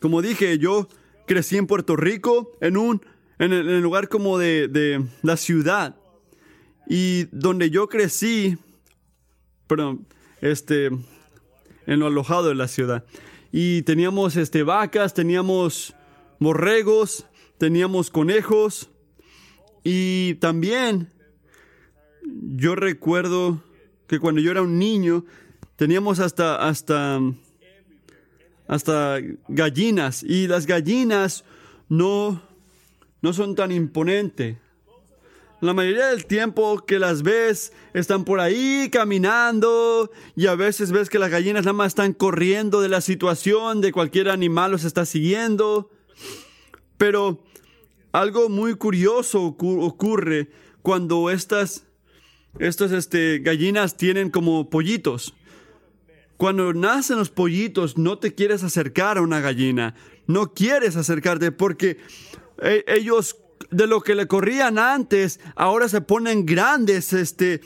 como 0.00 0.22
dije, 0.22 0.58
yo 0.58 0.88
crecí 1.26 1.56
en 1.56 1.66
Puerto 1.66 1.96
Rico, 1.96 2.52
en 2.60 2.76
un 2.76 3.02
en 3.38 3.52
el, 3.52 3.80
lugar 3.80 4.08
como 4.08 4.38
de, 4.38 4.68
de 4.68 5.02
la 5.22 5.36
ciudad. 5.36 5.96
Y 6.86 7.24
donde 7.32 7.70
yo 7.70 7.88
crecí, 7.88 8.58
perdón, 9.66 10.06
este, 10.42 10.90
en 11.86 12.00
lo 12.00 12.06
alojado 12.06 12.48
de 12.48 12.54
la 12.54 12.68
ciudad. 12.68 13.04
Y 13.52 13.82
teníamos 13.82 14.36
este, 14.36 14.62
vacas, 14.62 15.14
teníamos 15.14 15.94
borregos, 16.38 17.26
teníamos 17.58 18.10
conejos. 18.10 18.90
Y 19.82 20.34
también 20.34 21.10
yo 22.22 22.74
recuerdo 22.74 23.62
que 24.06 24.18
cuando 24.18 24.40
yo 24.40 24.50
era 24.50 24.62
un 24.62 24.78
niño, 24.78 25.24
teníamos 25.76 26.20
hasta, 26.20 26.56
hasta, 26.56 27.20
hasta 28.70 29.18
gallinas. 29.48 30.22
Y 30.22 30.46
las 30.46 30.64
gallinas 30.64 31.44
no, 31.88 32.40
no 33.20 33.32
son 33.32 33.56
tan 33.56 33.72
imponentes. 33.72 34.58
La 35.60 35.74
mayoría 35.74 36.06
del 36.06 36.24
tiempo 36.24 36.78
que 36.86 37.00
las 37.00 37.24
ves 37.24 37.72
están 37.94 38.24
por 38.24 38.38
ahí 38.38 38.88
caminando 38.90 40.10
y 40.36 40.46
a 40.46 40.54
veces 40.54 40.92
ves 40.92 41.10
que 41.10 41.18
las 41.18 41.30
gallinas 41.30 41.64
nada 41.64 41.72
más 41.72 41.88
están 41.88 42.12
corriendo 42.12 42.80
de 42.80 42.88
la 42.88 43.00
situación, 43.00 43.80
de 43.80 43.90
cualquier 43.90 44.28
animal 44.28 44.70
los 44.70 44.84
está 44.84 45.04
siguiendo. 45.04 45.90
Pero 46.96 47.42
algo 48.12 48.48
muy 48.48 48.76
curioso 48.76 49.42
ocurre 49.42 50.48
cuando 50.80 51.28
estas, 51.28 51.86
estas 52.60 52.92
este, 52.92 53.40
gallinas 53.40 53.96
tienen 53.96 54.30
como 54.30 54.70
pollitos. 54.70 55.34
Cuando 56.40 56.72
nacen 56.72 57.18
los 57.18 57.28
pollitos 57.28 57.98
no 57.98 58.18
te 58.18 58.34
quieres 58.34 58.64
acercar 58.64 59.18
a 59.18 59.20
una 59.20 59.40
gallina, 59.40 59.94
no 60.26 60.54
quieres 60.54 60.96
acercarte 60.96 61.52
porque 61.52 61.98
eh, 62.62 62.82
ellos 62.86 63.36
de 63.70 63.86
lo 63.86 64.00
que 64.00 64.14
le 64.14 64.26
corrían 64.26 64.78
antes, 64.78 65.38
ahora 65.54 65.86
se 65.90 66.00
ponen 66.00 66.46
grandes, 66.46 67.12
este... 67.12 67.60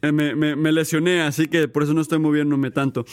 Eh, 0.00 0.10
me, 0.10 0.34
me, 0.34 0.56
me, 0.56 0.72
lesioné, 0.72 1.20
así 1.20 1.48
que 1.48 1.68
por 1.68 1.82
eso 1.82 1.92
no 1.92 2.00
estoy 2.00 2.18
moviéndome 2.18 2.70
tanto. 2.70 3.04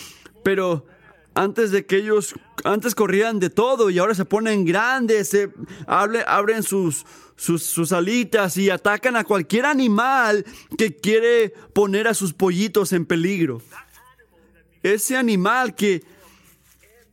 Pero 0.45 0.85
antes 1.33 1.71
de 1.71 1.85
que 1.85 1.97
ellos, 1.97 2.35
antes 2.63 2.95
corrían 2.95 3.39
de 3.39 3.49
todo 3.49 3.89
y 3.89 3.99
ahora 3.99 4.15
se 4.15 4.25
ponen 4.25 4.65
grandes, 4.65 5.29
se 5.29 5.51
abre, 5.87 6.23
abren 6.27 6.63
sus, 6.63 7.05
sus, 7.35 7.63
sus 7.63 7.91
alitas 7.91 8.57
y 8.57 8.69
atacan 8.69 9.15
a 9.15 9.23
cualquier 9.23 9.65
animal 9.65 10.45
que 10.77 10.95
quiere 10.95 11.49
poner 11.73 12.07
a 12.07 12.13
sus 12.13 12.33
pollitos 12.33 12.91
en 12.93 13.05
peligro. 13.05 13.61
Ese 14.83 15.15
animal 15.15 15.75
que 15.75 16.03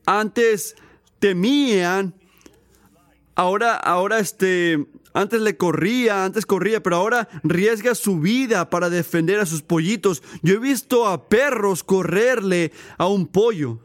antes 0.07 0.75
temían. 1.19 2.15
Ahora, 3.35 3.77
ahora 3.77 4.19
este, 4.19 4.87
antes 5.13 5.41
le 5.41 5.57
corría, 5.57 6.25
antes 6.25 6.47
corría, 6.47 6.83
pero 6.83 6.97
ahora 6.97 7.29
riesga 7.45 7.95
su 7.95 8.19
vida 8.19 8.69
para 8.71 8.91
defender 8.91 9.39
a 9.39 9.47
sus 9.47 9.63
pollitos. 9.63 10.23
Yo 10.43 10.55
he 10.55 10.59
visto 10.59 11.07
a 11.07 11.29
perros 11.29 11.85
correrle 11.85 12.73
a 12.97 13.07
un 13.07 13.27
pollo. 13.27 13.81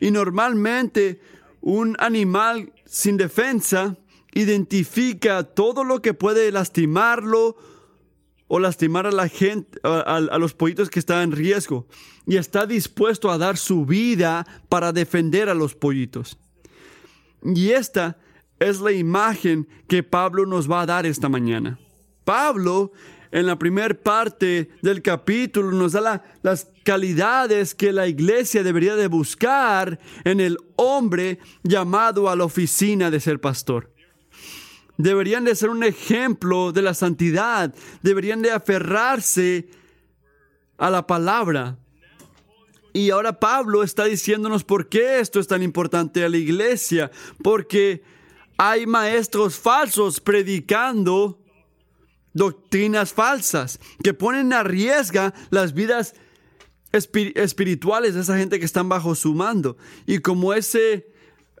Y 0.00 0.10
normalmente 0.10 1.20
un 1.60 1.96
animal 1.98 2.72
sin 2.84 3.16
defensa 3.16 3.96
identifica 4.34 5.44
todo 5.44 5.84
lo 5.84 6.02
que 6.02 6.12
puede 6.12 6.50
lastimarlo 6.52 7.56
o 8.48 8.58
lastimar 8.58 9.06
a 9.06 9.12
la 9.12 9.28
gente, 9.28 9.78
a, 9.82 10.38
los 10.38 10.54
pollitos 10.54 10.90
que 10.90 10.98
están 10.98 11.22
en 11.22 11.32
riesgo. 11.32 11.86
Y 12.26 12.36
está 12.36 12.66
dispuesto 12.66 13.30
a 13.30 13.38
dar 13.38 13.56
su 13.56 13.86
vida 13.86 14.46
para 14.68 14.92
defender 14.92 15.48
a 15.48 15.54
los 15.54 15.74
pollitos. 15.74 16.38
Y 17.42 17.70
esta 17.70 18.18
es 18.58 18.80
la 18.80 18.92
imagen 18.92 19.68
que 19.88 20.02
Pablo 20.02 20.46
nos 20.46 20.70
va 20.70 20.82
a 20.82 20.86
dar 20.86 21.06
esta 21.06 21.28
mañana. 21.28 21.78
Pablo, 22.24 22.92
en 23.34 23.46
la 23.46 23.58
primera 23.58 23.92
parte 23.92 24.70
del 24.80 25.02
capítulo, 25.02 25.72
nos 25.72 25.90
da 25.90 26.00
la, 26.00 26.22
las 26.42 26.68
calidades 26.84 27.74
que 27.74 27.92
la 27.92 28.06
iglesia 28.06 28.62
debería 28.62 28.94
de 28.94 29.08
buscar 29.08 29.98
en 30.22 30.38
el 30.38 30.56
hombre 30.76 31.40
llamado 31.64 32.30
a 32.30 32.36
la 32.36 32.44
oficina 32.44 33.10
de 33.10 33.18
ser 33.18 33.40
pastor. 33.40 33.90
Deberían 34.98 35.44
de 35.44 35.56
ser 35.56 35.70
un 35.70 35.82
ejemplo 35.82 36.70
de 36.70 36.82
la 36.82 36.94
santidad, 36.94 37.74
deberían 38.02 38.40
de 38.40 38.52
aferrarse 38.52 39.68
a 40.78 40.88
la 40.88 41.04
palabra. 41.04 41.76
Y 42.92 43.10
ahora 43.10 43.40
Pablo 43.40 43.82
está 43.82 44.04
diciéndonos 44.04 44.62
por 44.62 44.88
qué 44.88 45.18
esto 45.18 45.40
es 45.40 45.48
tan 45.48 45.64
importante 45.64 46.24
a 46.24 46.28
la 46.28 46.36
iglesia, 46.36 47.10
porque 47.42 48.04
hay 48.56 48.86
maestros 48.86 49.58
falsos 49.58 50.20
predicando 50.20 51.40
doctrinas 52.34 53.12
falsas 53.12 53.80
que 54.02 54.12
ponen 54.12 54.52
a 54.52 54.62
riesgo 54.62 55.32
las 55.50 55.72
vidas 55.72 56.14
espirituales 56.92 58.14
de 58.14 58.20
esa 58.20 58.36
gente 58.36 58.58
que 58.58 58.66
están 58.66 58.88
bajo 58.88 59.14
su 59.14 59.34
mando. 59.34 59.76
Y 60.06 60.18
como 60.18 60.52
ese 60.52 61.14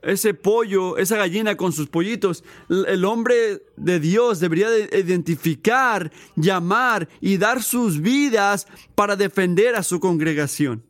ese 0.04 0.34
pollo, 0.34 0.98
esa 0.98 1.16
gallina 1.16 1.56
con 1.56 1.72
sus 1.72 1.88
pollitos, 1.88 2.44
el 2.68 3.04
hombre 3.04 3.62
de 3.76 4.00
Dios 4.00 4.38
debería 4.38 4.68
de 4.68 4.90
identificar, 4.98 6.12
llamar 6.36 7.08
y 7.20 7.38
dar 7.38 7.62
sus 7.62 8.00
vidas 8.00 8.66
para 8.94 9.16
defender 9.16 9.74
a 9.74 9.82
su 9.82 10.00
congregación. 10.00 10.84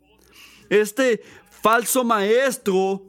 Este 0.69 1.23
falso 1.63 2.05
maestro 2.05 3.05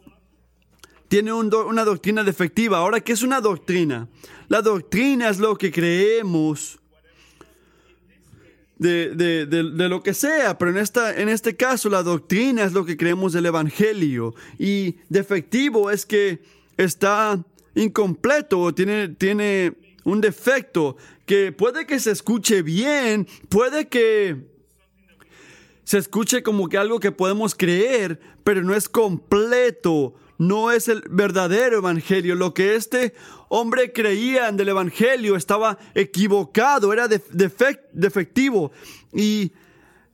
tiene 1.08 1.34
una 1.34 1.84
doctrina 1.84 2.24
defectiva. 2.24 2.78
Ahora, 2.78 3.02
¿qué 3.02 3.14
es 3.14 3.24
una 3.24 3.42
doctrina? 3.42 4.08
La 4.48 4.62
doctrina 4.62 5.30
es 5.30 5.40
lo 5.40 5.58
que 5.58 5.72
creemos 5.72 6.80
de, 8.78 9.16
de, 9.46 9.90
lo 9.90 10.04
que 10.04 10.14
sea, 10.14 10.58
pero 10.58 10.72
en, 10.72 10.78
esta, 10.78 11.16
en 11.16 11.30
este 11.30 11.56
caso 11.56 11.90
la 11.90 12.04
doctrina 12.04 12.64
es 12.64 12.74
lo 12.74 12.86
que 12.86 12.98
creemos 12.98 13.34
del 13.34 13.46
Evangelio. 13.46 14.36
Y 14.60 14.98
defectivo 15.10 15.92
es 15.92 16.06
que 16.06 16.42
está 16.78 17.44
incompleto 17.74 18.60
o 18.60 18.74
tiene, 18.74 19.10
tiene 19.10 19.74
un 20.04 20.22
defecto 20.22 20.98
que 21.26 21.52
puede 21.52 21.86
que 21.86 22.00
se 22.00 22.12
escuche 22.12 22.62
bien, 22.62 23.28
puede 23.50 23.88
que 23.88 24.46
se 25.84 25.98
escuche 25.98 26.44
como 26.44 26.68
que 26.68 26.78
algo 26.78 27.00
que 27.00 27.12
podemos 27.12 27.56
creer, 27.56 28.20
pero 28.44 28.64
no 28.64 28.76
es 28.76 28.90
completo, 28.90 30.16
no 30.38 30.72
es 30.72 30.88
el 30.88 31.04
verdadero 31.10 31.78
evangelio. 31.78 32.36
Lo 32.36 32.54
que 32.54 32.76
este 32.76 33.14
hombre 33.50 33.94
creía 33.94 34.52
del 34.52 34.70
evangelio 34.70 35.36
estaba 35.36 35.78
equivocado, 35.94 36.92
era 36.94 37.08
defectivo 37.08 38.72
y 39.14 39.52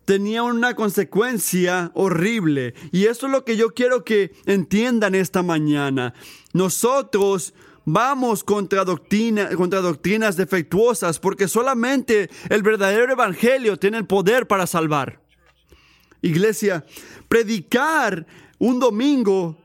tenía 0.06 0.44
una 0.44 0.76
consecuencia 0.76 1.92
horrible. 1.94 2.74
Y 2.92 3.06
eso 3.06 3.28
es 3.28 3.32
lo 3.32 3.46
que 3.46 3.58
yo 3.58 3.74
quiero 3.74 4.04
que 4.04 4.34
entiendan 4.46 5.16
esta 5.16 5.44
mañana. 5.44 6.14
Nosotros 6.53 7.53
vamos 7.86 8.44
contra, 8.44 8.84
doctrina, 8.86 9.50
contra 9.56 9.82
doctrinas 9.82 10.36
defectuosas 10.36 11.20
porque 11.20 11.48
solamente 11.48 12.30
el 12.50 12.62
verdadero 12.62 13.12
evangelio 13.12 13.78
tiene 13.78 13.98
el 13.98 14.06
poder 14.06 14.48
para 14.48 14.68
salvar. 14.68 15.22
Iglesia, 16.22 16.86
predicar 17.28 18.28
un 18.59 18.80
domingo 18.80 19.58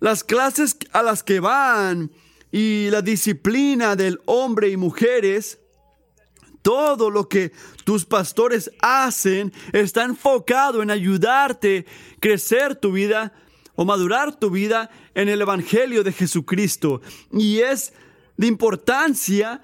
las 0.00 0.24
clases 0.24 0.76
a 0.92 1.02
las 1.02 1.22
que 1.22 1.40
van 1.40 2.10
y 2.50 2.88
la 2.90 3.02
disciplina 3.02 3.94
del 3.94 4.20
hombre 4.24 4.70
y 4.70 4.76
mujeres, 4.76 5.58
todo 6.62 7.10
lo 7.10 7.28
que 7.28 7.52
tus 7.84 8.04
pastores 8.04 8.70
hacen 8.80 9.52
está 9.72 10.04
enfocado 10.04 10.82
en 10.82 10.90
ayudarte 10.90 11.86
a 11.86 12.20
crecer 12.20 12.76
tu 12.76 12.92
vida 12.92 13.32
o 13.76 13.84
madurar 13.84 14.38
tu 14.38 14.50
vida 14.50 14.90
en 15.14 15.28
el 15.28 15.40
Evangelio 15.40 16.02
de 16.02 16.12
Jesucristo. 16.12 17.00
Y 17.32 17.60
es 17.60 17.92
de 18.36 18.46
importancia 18.46 19.62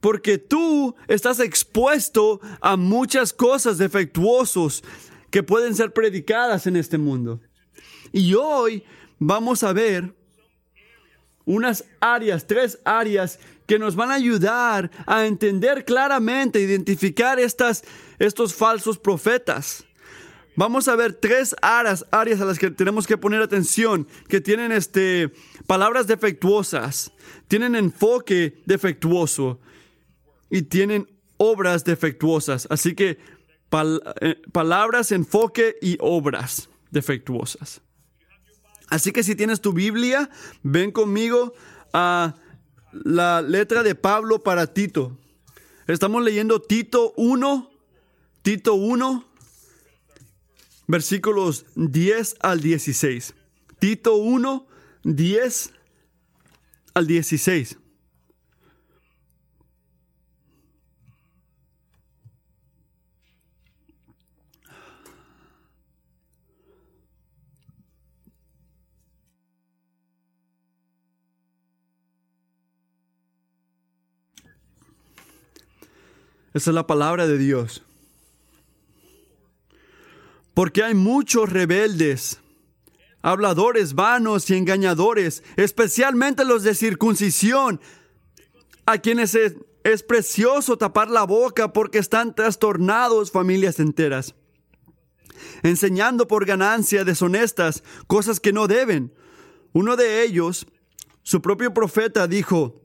porque 0.00 0.36
tú 0.36 0.94
estás 1.08 1.40
expuesto 1.40 2.40
a 2.60 2.76
muchas 2.76 3.32
cosas 3.32 3.78
defectuosas 3.78 4.82
que 5.30 5.42
pueden 5.42 5.74
ser 5.74 5.92
predicadas 5.92 6.66
en 6.66 6.76
este 6.76 6.98
mundo. 6.98 7.40
Y 8.12 8.34
hoy 8.34 8.84
vamos 9.18 9.62
a 9.62 9.72
ver 9.72 10.14
unas 11.44 11.84
áreas, 12.00 12.46
tres 12.46 12.78
áreas 12.84 13.38
que 13.66 13.78
nos 13.78 13.96
van 13.96 14.10
a 14.10 14.14
ayudar 14.14 14.90
a 15.06 15.26
entender 15.26 15.84
claramente, 15.84 16.60
identificar 16.60 17.38
estas, 17.38 17.84
estos 18.18 18.54
falsos 18.54 18.98
profetas. 18.98 19.84
Vamos 20.56 20.86
a 20.86 20.96
ver 20.96 21.14
tres 21.14 21.56
áreas, 21.62 22.06
áreas 22.10 22.40
a 22.40 22.44
las 22.44 22.58
que 22.58 22.70
tenemos 22.70 23.06
que 23.06 23.18
poner 23.18 23.42
atención, 23.42 24.06
que 24.28 24.40
tienen 24.40 24.70
este, 24.70 25.32
palabras 25.66 26.06
defectuosas, 26.06 27.12
tienen 27.48 27.74
enfoque 27.74 28.62
defectuoso 28.64 29.60
y 30.50 30.62
tienen 30.62 31.08
obras 31.38 31.84
defectuosas. 31.84 32.68
Así 32.70 32.94
que 32.94 33.18
eh, 34.20 34.40
palabras, 34.52 35.10
enfoque 35.10 35.76
y 35.82 35.96
obras 36.00 36.68
defectuosas. 36.92 37.82
Así 38.88 39.12
que 39.12 39.22
si 39.22 39.34
tienes 39.34 39.60
tu 39.60 39.72
Biblia, 39.72 40.30
ven 40.62 40.90
conmigo 40.90 41.54
a 41.92 42.34
la 42.92 43.42
letra 43.42 43.82
de 43.82 43.94
Pablo 43.94 44.42
para 44.42 44.72
Tito. 44.72 45.18
Estamos 45.86 46.22
leyendo 46.22 46.60
Tito 46.60 47.12
1, 47.16 47.70
Tito 48.42 48.74
1, 48.74 49.24
versículos 50.86 51.66
10 51.74 52.36
al 52.40 52.60
16. 52.60 53.34
Tito 53.78 54.16
1, 54.16 54.66
10 55.04 55.72
al 56.94 57.06
16. 57.06 57.78
Esa 76.54 76.70
es 76.70 76.74
la 76.74 76.86
palabra 76.86 77.26
de 77.26 77.36
Dios. 77.36 77.82
Porque 80.54 80.84
hay 80.84 80.94
muchos 80.94 81.50
rebeldes, 81.50 82.38
habladores 83.22 83.94
vanos 83.94 84.48
y 84.48 84.54
engañadores, 84.54 85.42
especialmente 85.56 86.44
los 86.44 86.62
de 86.62 86.76
circuncisión, 86.76 87.80
a 88.86 88.98
quienes 88.98 89.34
es, 89.34 89.56
es 89.82 90.04
precioso 90.04 90.78
tapar 90.78 91.10
la 91.10 91.24
boca 91.24 91.72
porque 91.72 91.98
están 91.98 92.36
trastornados 92.36 93.32
familias 93.32 93.80
enteras, 93.80 94.36
enseñando 95.64 96.28
por 96.28 96.46
ganancia 96.46 97.02
deshonestas 97.02 97.82
cosas 98.06 98.38
que 98.38 98.52
no 98.52 98.68
deben. 98.68 99.12
Uno 99.72 99.96
de 99.96 100.22
ellos, 100.22 100.68
su 101.24 101.42
propio 101.42 101.74
profeta, 101.74 102.28
dijo, 102.28 102.80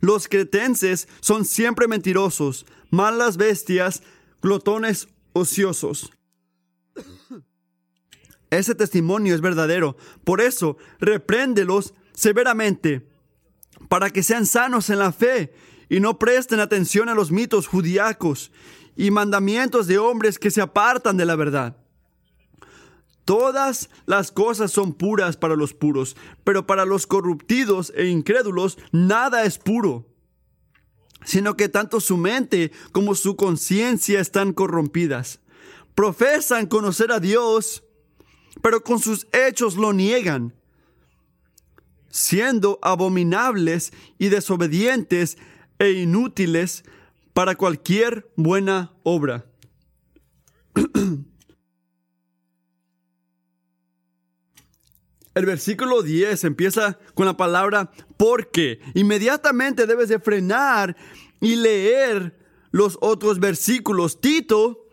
los 0.00 0.28
cretenses 0.28 1.08
son 1.20 1.44
siempre 1.44 1.88
mentirosos, 1.88 2.66
malas 2.90 3.36
bestias, 3.36 4.02
glotones 4.42 5.08
ociosos. 5.32 6.12
Ese 8.50 8.74
testimonio 8.74 9.34
es 9.34 9.40
verdadero. 9.40 9.96
Por 10.24 10.40
eso, 10.40 10.76
repréndelos 11.00 11.94
severamente, 12.14 13.06
para 13.88 14.10
que 14.10 14.22
sean 14.22 14.46
sanos 14.46 14.88
en 14.90 14.98
la 14.98 15.12
fe 15.12 15.52
y 15.88 16.00
no 16.00 16.18
presten 16.18 16.60
atención 16.60 17.08
a 17.08 17.14
los 17.14 17.30
mitos 17.30 17.66
judíacos 17.66 18.52
y 18.96 19.10
mandamientos 19.10 19.86
de 19.86 19.98
hombres 19.98 20.38
que 20.38 20.50
se 20.50 20.62
apartan 20.62 21.16
de 21.16 21.26
la 21.26 21.36
verdad. 21.36 21.76
Todas 23.24 23.90
las 24.06 24.30
cosas 24.30 24.70
son 24.70 24.94
puras 24.94 25.36
para 25.36 25.56
los 25.56 25.74
puros, 25.74 26.16
pero 26.44 26.66
para 26.66 26.84
los 26.84 27.06
corruptidos 27.06 27.92
e 27.96 28.06
incrédulos 28.06 28.78
nada 28.92 29.44
es 29.44 29.58
puro 29.58 30.06
sino 31.26 31.56
que 31.56 31.68
tanto 31.68 32.00
su 32.00 32.16
mente 32.16 32.70
como 32.92 33.16
su 33.16 33.34
conciencia 33.36 34.20
están 34.20 34.52
corrompidas. 34.52 35.40
Profesan 35.96 36.66
conocer 36.66 37.10
a 37.10 37.18
Dios, 37.18 37.82
pero 38.62 38.82
con 38.84 39.00
sus 39.00 39.26
hechos 39.32 39.74
lo 39.74 39.92
niegan, 39.92 40.54
siendo 42.10 42.78
abominables 42.80 43.92
y 44.18 44.28
desobedientes 44.28 45.36
e 45.80 45.90
inútiles 45.90 46.84
para 47.32 47.56
cualquier 47.56 48.30
buena 48.36 48.94
obra. 49.02 49.46
El 55.36 55.44
versículo 55.44 56.02
10 56.02 56.44
empieza 56.44 56.98
con 57.12 57.26
la 57.26 57.36
palabra 57.36 57.90
porque. 58.16 58.80
Inmediatamente 58.94 59.86
debes 59.86 60.08
de 60.08 60.18
frenar 60.18 60.96
y 61.42 61.56
leer 61.56 62.34
los 62.70 62.96
otros 63.02 63.38
versículos. 63.38 64.18
Tito 64.18 64.86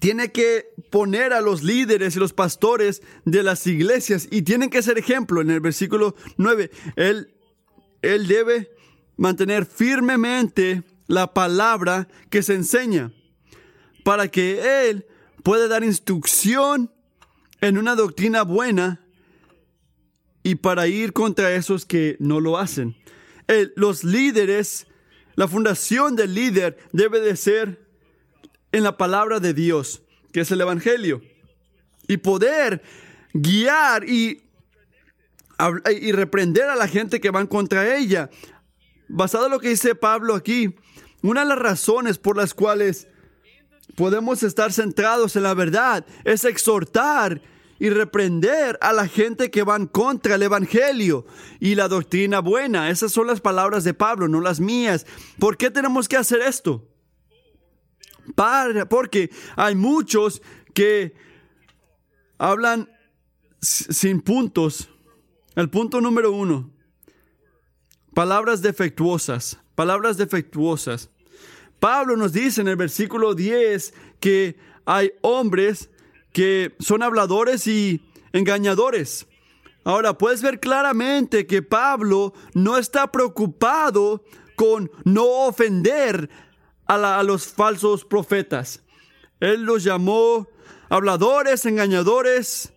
tiene 0.00 0.32
que 0.32 0.66
poner 0.90 1.32
a 1.32 1.40
los 1.40 1.62
líderes 1.62 2.16
y 2.16 2.18
los 2.18 2.32
pastores 2.32 3.02
de 3.24 3.44
las 3.44 3.68
iglesias 3.68 4.26
y 4.28 4.42
tienen 4.42 4.68
que 4.68 4.82
ser 4.82 4.98
ejemplo. 4.98 5.40
En 5.40 5.52
el 5.52 5.60
versículo 5.60 6.16
9, 6.36 6.72
él, 6.96 7.32
él 8.02 8.26
debe 8.26 8.72
mantener 9.16 9.64
firmemente 9.64 10.82
la 11.06 11.32
palabra 11.32 12.08
que 12.30 12.42
se 12.42 12.54
enseña 12.54 13.12
para 14.02 14.26
que 14.26 14.88
él 14.90 15.06
pueda 15.44 15.68
dar 15.68 15.84
instrucción 15.84 16.90
en 17.64 17.78
una 17.78 17.94
doctrina 17.94 18.42
buena 18.42 19.00
y 20.42 20.56
para 20.56 20.86
ir 20.86 21.14
contra 21.14 21.54
esos 21.54 21.86
que 21.86 22.16
no 22.20 22.38
lo 22.38 22.58
hacen. 22.58 22.94
los 23.74 24.04
líderes, 24.04 24.86
la 25.34 25.48
fundación 25.48 26.14
del 26.14 26.34
líder 26.34 26.76
debe 26.92 27.20
de 27.20 27.36
ser 27.36 27.88
en 28.70 28.82
la 28.82 28.98
palabra 28.98 29.40
de 29.40 29.54
Dios, 29.54 30.02
que 30.30 30.40
es 30.40 30.50
el 30.50 30.60
Evangelio, 30.60 31.22
y 32.06 32.18
poder 32.18 32.82
guiar 33.32 34.06
y, 34.06 34.42
y 36.02 36.12
reprender 36.12 36.64
a 36.64 36.76
la 36.76 36.86
gente 36.86 37.18
que 37.18 37.30
van 37.30 37.46
contra 37.46 37.96
ella. 37.96 38.28
Basado 39.08 39.46
en 39.46 39.52
lo 39.52 39.60
que 39.60 39.70
dice 39.70 39.94
Pablo 39.94 40.34
aquí, 40.34 40.74
una 41.22 41.40
de 41.40 41.46
las 41.46 41.58
razones 41.58 42.18
por 42.18 42.36
las 42.36 42.52
cuales 42.52 43.08
podemos 43.96 44.42
estar 44.42 44.70
centrados 44.70 45.34
en 45.34 45.44
la 45.44 45.54
verdad 45.54 46.04
es 46.24 46.44
exhortar 46.44 47.40
y 47.78 47.90
reprender 47.90 48.78
a 48.80 48.92
la 48.92 49.08
gente 49.08 49.50
que 49.50 49.62
van 49.62 49.86
contra 49.86 50.36
el 50.36 50.42
Evangelio 50.42 51.26
y 51.60 51.74
la 51.74 51.88
doctrina 51.88 52.40
buena. 52.40 52.90
Esas 52.90 53.12
son 53.12 53.26
las 53.26 53.40
palabras 53.40 53.84
de 53.84 53.94
Pablo, 53.94 54.28
no 54.28 54.40
las 54.40 54.60
mías. 54.60 55.06
¿Por 55.38 55.56
qué 55.56 55.70
tenemos 55.70 56.08
que 56.08 56.16
hacer 56.16 56.40
esto? 56.40 56.88
porque 58.88 59.30
hay 59.56 59.74
muchos 59.74 60.40
que 60.72 61.14
hablan 62.38 62.88
sin 63.60 64.20
puntos. 64.20 64.88
El 65.54 65.70
punto 65.70 66.00
número 66.00 66.32
uno, 66.32 66.70
palabras 68.12 68.60
defectuosas, 68.60 69.58
palabras 69.74 70.16
defectuosas. 70.16 71.10
Pablo 71.78 72.16
nos 72.16 72.32
dice 72.32 72.60
en 72.60 72.68
el 72.68 72.76
versículo 72.76 73.34
10 73.34 73.94
que 74.20 74.56
hay 74.84 75.12
hombres 75.20 75.90
que 76.34 76.74
son 76.80 77.02
habladores 77.04 77.66
y 77.68 78.02
engañadores. 78.32 79.28
Ahora, 79.84 80.18
puedes 80.18 80.42
ver 80.42 80.58
claramente 80.58 81.46
que 81.46 81.62
Pablo 81.62 82.34
no 82.54 82.76
está 82.76 83.12
preocupado 83.12 84.24
con 84.56 84.90
no 85.04 85.24
ofender 85.46 86.28
a, 86.86 87.22
los 87.22 87.46
falsos 87.46 88.04
profetas. 88.04 88.82
Él 89.38 89.62
los 89.62 89.84
llamó 89.84 90.48
habladores, 90.88 91.66
engañadores, 91.66 92.72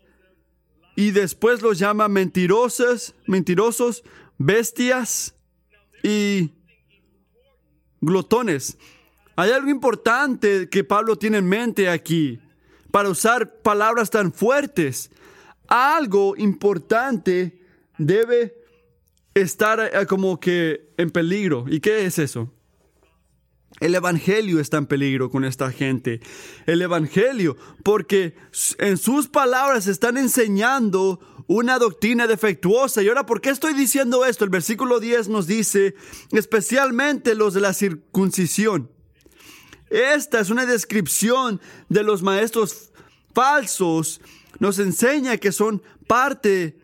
y 0.96 1.10
después 1.12 1.64
los 1.64 1.80
llama 1.80 2.08
mentirosos, 2.08 3.16
mentirosos, 3.26 4.04
bestias 4.38 5.36
y 6.04 6.52
glotones. 8.02 8.78
Hay 9.36 9.50
algo 9.52 9.70
importante 9.70 10.70
que 10.70 10.84
Pablo 10.84 11.16
tiene 11.16 11.40
en 11.40 11.50
mente 11.50 11.90
aquí 11.90 12.40
para 12.92 13.10
usar 13.10 13.62
palabras 13.62 14.10
tan 14.10 14.32
fuertes. 14.32 15.12
Algo 15.68 16.36
importante 16.38 17.62
debe 17.98 18.56
estar 19.34 19.80
eh, 19.80 20.06
como 20.06 20.40
que 20.40 20.94
en 20.98 21.10
peligro. 21.10 21.66
¿Y 21.68 21.80
qué 21.80 22.06
es 22.06 22.20
eso? 22.20 22.52
El 23.80 23.94
Evangelio 23.94 24.60
está 24.60 24.78
en 24.78 24.88
peligro 24.88 25.30
con 25.30 25.46
esta 25.46 25.72
gente. 25.72 26.20
El 26.66 26.82
Evangelio, 26.82 27.58
porque 27.84 28.36
en 28.80 28.98
sus 28.98 29.28
palabras 29.28 29.86
están 29.88 30.18
enseñando 30.18 31.20
una 31.48 31.78
doctrina 31.78 32.26
defectuosa. 32.26 33.04
Y 33.04 33.10
ahora, 33.10 33.26
¿por 33.26 33.40
qué 33.40 33.50
estoy 33.50 33.74
diciendo 33.74 34.26
esto? 34.26 34.44
El 34.44 34.50
versículo 34.50 35.00
10 35.00 35.30
nos 35.30 35.46
dice, 35.46 35.94
especialmente 36.32 37.36
los 37.36 37.54
de 37.54 37.62
la 37.62 37.74
circuncisión. 37.74 38.90
Esta 39.90 40.40
es 40.40 40.50
una 40.50 40.66
descripción 40.66 41.62
de 41.90 42.04
los 42.04 42.22
maestros 42.22 42.92
falsos. 43.34 44.22
Nos 44.60 44.80
enseña 44.80 45.38
que 45.38 45.52
son 45.52 45.82
parte 46.08 46.78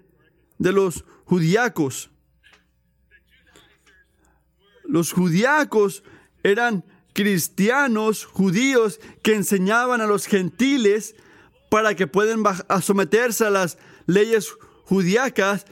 de 0.58 0.72
los 0.72 1.06
judíacos. 1.26 2.10
Los 4.86 5.12
judíacos 5.12 6.04
eran 6.44 6.86
cristianos 7.14 8.26
judíos 8.26 9.00
que 9.22 9.36
enseñaban 9.36 10.02
a 10.02 10.08
los 10.08 10.26
gentiles 10.26 11.16
para 11.70 11.96
que 11.96 12.08
puedan 12.08 12.44
someterse 12.82 13.46
a 13.46 13.50
las 13.50 13.78
leyes 14.06 14.52
judíacas 14.86 15.66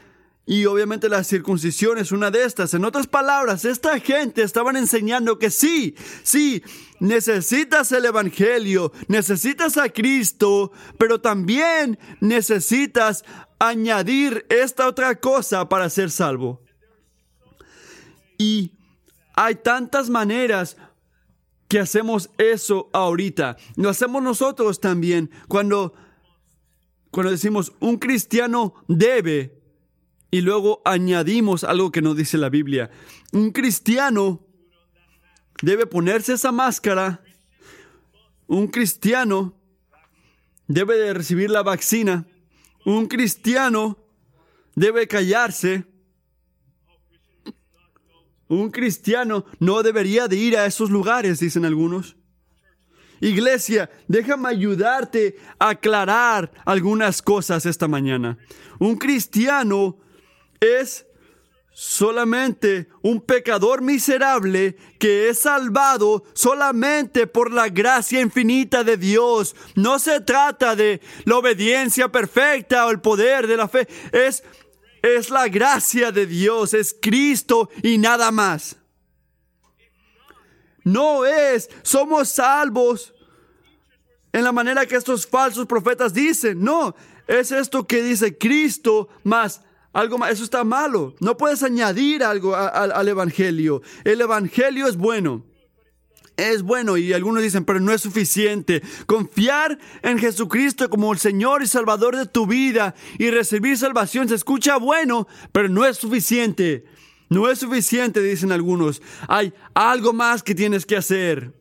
Y 0.44 0.66
obviamente 0.66 1.08
la 1.08 1.22
circuncisión 1.22 1.98
es 1.98 2.10
una 2.10 2.30
de 2.32 2.44
estas. 2.44 2.74
En 2.74 2.84
otras 2.84 3.06
palabras, 3.06 3.64
esta 3.64 3.98
gente 4.00 4.42
estaban 4.42 4.76
enseñando 4.76 5.38
que 5.38 5.50
sí, 5.50 5.94
sí, 6.24 6.64
necesitas 7.02 7.90
el 7.90 8.04
Evangelio, 8.04 8.92
necesitas 9.08 9.76
a 9.76 9.88
Cristo, 9.88 10.70
pero 10.98 11.20
también 11.20 11.98
necesitas 12.20 13.24
añadir 13.58 14.46
esta 14.48 14.86
otra 14.86 15.18
cosa 15.18 15.68
para 15.68 15.90
ser 15.90 16.12
salvo. 16.12 16.62
Y 18.38 18.78
hay 19.34 19.56
tantas 19.56 20.10
maneras 20.10 20.76
que 21.66 21.80
hacemos 21.80 22.30
eso 22.38 22.88
ahorita. 22.92 23.56
Lo 23.74 23.90
hacemos 23.90 24.22
nosotros 24.22 24.78
también 24.78 25.28
cuando, 25.48 25.94
cuando 27.10 27.32
decimos 27.32 27.72
un 27.80 27.96
cristiano 27.96 28.74
debe 28.86 29.60
y 30.30 30.40
luego 30.40 30.82
añadimos 30.84 31.64
algo 31.64 31.90
que 31.90 32.00
nos 32.00 32.16
dice 32.16 32.38
la 32.38 32.48
Biblia. 32.48 32.90
Un 33.32 33.50
cristiano 33.50 34.51
debe 35.62 35.86
ponerse 35.86 36.34
esa 36.34 36.52
máscara. 36.52 37.22
Un 38.46 38.66
cristiano 38.66 39.54
debe 40.66 40.96
de 40.96 41.14
recibir 41.14 41.50
la 41.50 41.62
vacuna. 41.62 42.26
Un 42.84 43.06
cristiano 43.06 43.96
debe 44.74 45.06
callarse. 45.06 45.84
Un 48.48 48.70
cristiano 48.70 49.46
no 49.60 49.82
debería 49.82 50.28
de 50.28 50.36
ir 50.36 50.58
a 50.58 50.66
esos 50.66 50.90
lugares, 50.90 51.40
dicen 51.40 51.64
algunos. 51.64 52.16
Iglesia, 53.20 53.88
déjame 54.08 54.48
ayudarte 54.48 55.36
a 55.58 55.70
aclarar 55.70 56.52
algunas 56.66 57.22
cosas 57.22 57.64
esta 57.64 57.86
mañana. 57.86 58.36
Un 58.80 58.96
cristiano 58.96 59.96
es 60.60 61.06
solamente 61.72 62.88
un 63.00 63.20
pecador 63.20 63.80
miserable 63.80 64.76
que 64.98 65.28
es 65.28 65.40
salvado 65.40 66.24
solamente 66.34 67.26
por 67.26 67.50
la 67.50 67.68
gracia 67.68 68.20
infinita 68.20 68.84
de 68.84 68.96
Dios. 68.96 69.56
No 69.74 69.98
se 69.98 70.20
trata 70.20 70.76
de 70.76 71.00
la 71.24 71.38
obediencia 71.38 72.10
perfecta 72.10 72.86
o 72.86 72.90
el 72.90 73.00
poder 73.00 73.46
de 73.46 73.56
la 73.56 73.68
fe. 73.68 73.88
Es, 74.12 74.42
es 75.02 75.30
la 75.30 75.48
gracia 75.48 76.12
de 76.12 76.26
Dios, 76.26 76.74
es 76.74 76.94
Cristo 77.00 77.70
y 77.82 77.98
nada 77.98 78.30
más. 78.30 78.76
No 80.84 81.24
es, 81.24 81.70
somos 81.82 82.28
salvos 82.28 83.14
en 84.32 84.44
la 84.44 84.52
manera 84.52 84.84
que 84.86 84.96
estos 84.96 85.26
falsos 85.26 85.66
profetas 85.66 86.12
dicen. 86.12 86.62
No, 86.62 86.94
es 87.26 87.50
esto 87.50 87.86
que 87.86 88.02
dice 88.02 88.36
Cristo 88.36 89.08
más 89.22 89.62
algo 89.92 90.18
más, 90.18 90.30
eso 90.32 90.44
está 90.44 90.64
malo. 90.64 91.14
No 91.20 91.36
puedes 91.36 91.62
añadir 91.62 92.24
algo 92.24 92.56
al 92.56 93.08
Evangelio. 93.08 93.82
El 94.04 94.20
Evangelio 94.20 94.86
es 94.86 94.96
bueno. 94.96 95.44
Es 96.36 96.62
bueno 96.62 96.96
y 96.96 97.12
algunos 97.12 97.42
dicen, 97.42 97.64
pero 97.64 97.78
no 97.78 97.92
es 97.92 98.00
suficiente. 98.00 98.82
Confiar 99.06 99.78
en 100.02 100.18
Jesucristo 100.18 100.88
como 100.88 101.12
el 101.12 101.18
Señor 101.18 101.62
y 101.62 101.66
Salvador 101.66 102.16
de 102.16 102.26
tu 102.26 102.46
vida 102.46 102.94
y 103.18 103.30
recibir 103.30 103.76
salvación 103.76 104.28
se 104.28 104.36
escucha 104.36 104.78
bueno, 104.78 105.28
pero 105.52 105.68
no 105.68 105.84
es 105.84 105.98
suficiente. 105.98 106.86
No 107.28 107.50
es 107.50 107.58
suficiente, 107.58 108.20
dicen 108.20 108.50
algunos. 108.50 109.02
Hay 109.28 109.52
algo 109.74 110.12
más 110.12 110.42
que 110.42 110.54
tienes 110.54 110.86
que 110.86 110.96
hacer. 110.96 111.52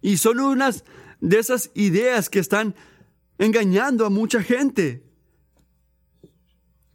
Y 0.00 0.16
son 0.16 0.40
unas 0.40 0.84
de 1.20 1.38
esas 1.38 1.70
ideas 1.74 2.30
que 2.30 2.38
están 2.38 2.74
engañando 3.38 4.06
a 4.06 4.10
mucha 4.10 4.42
gente. 4.42 5.02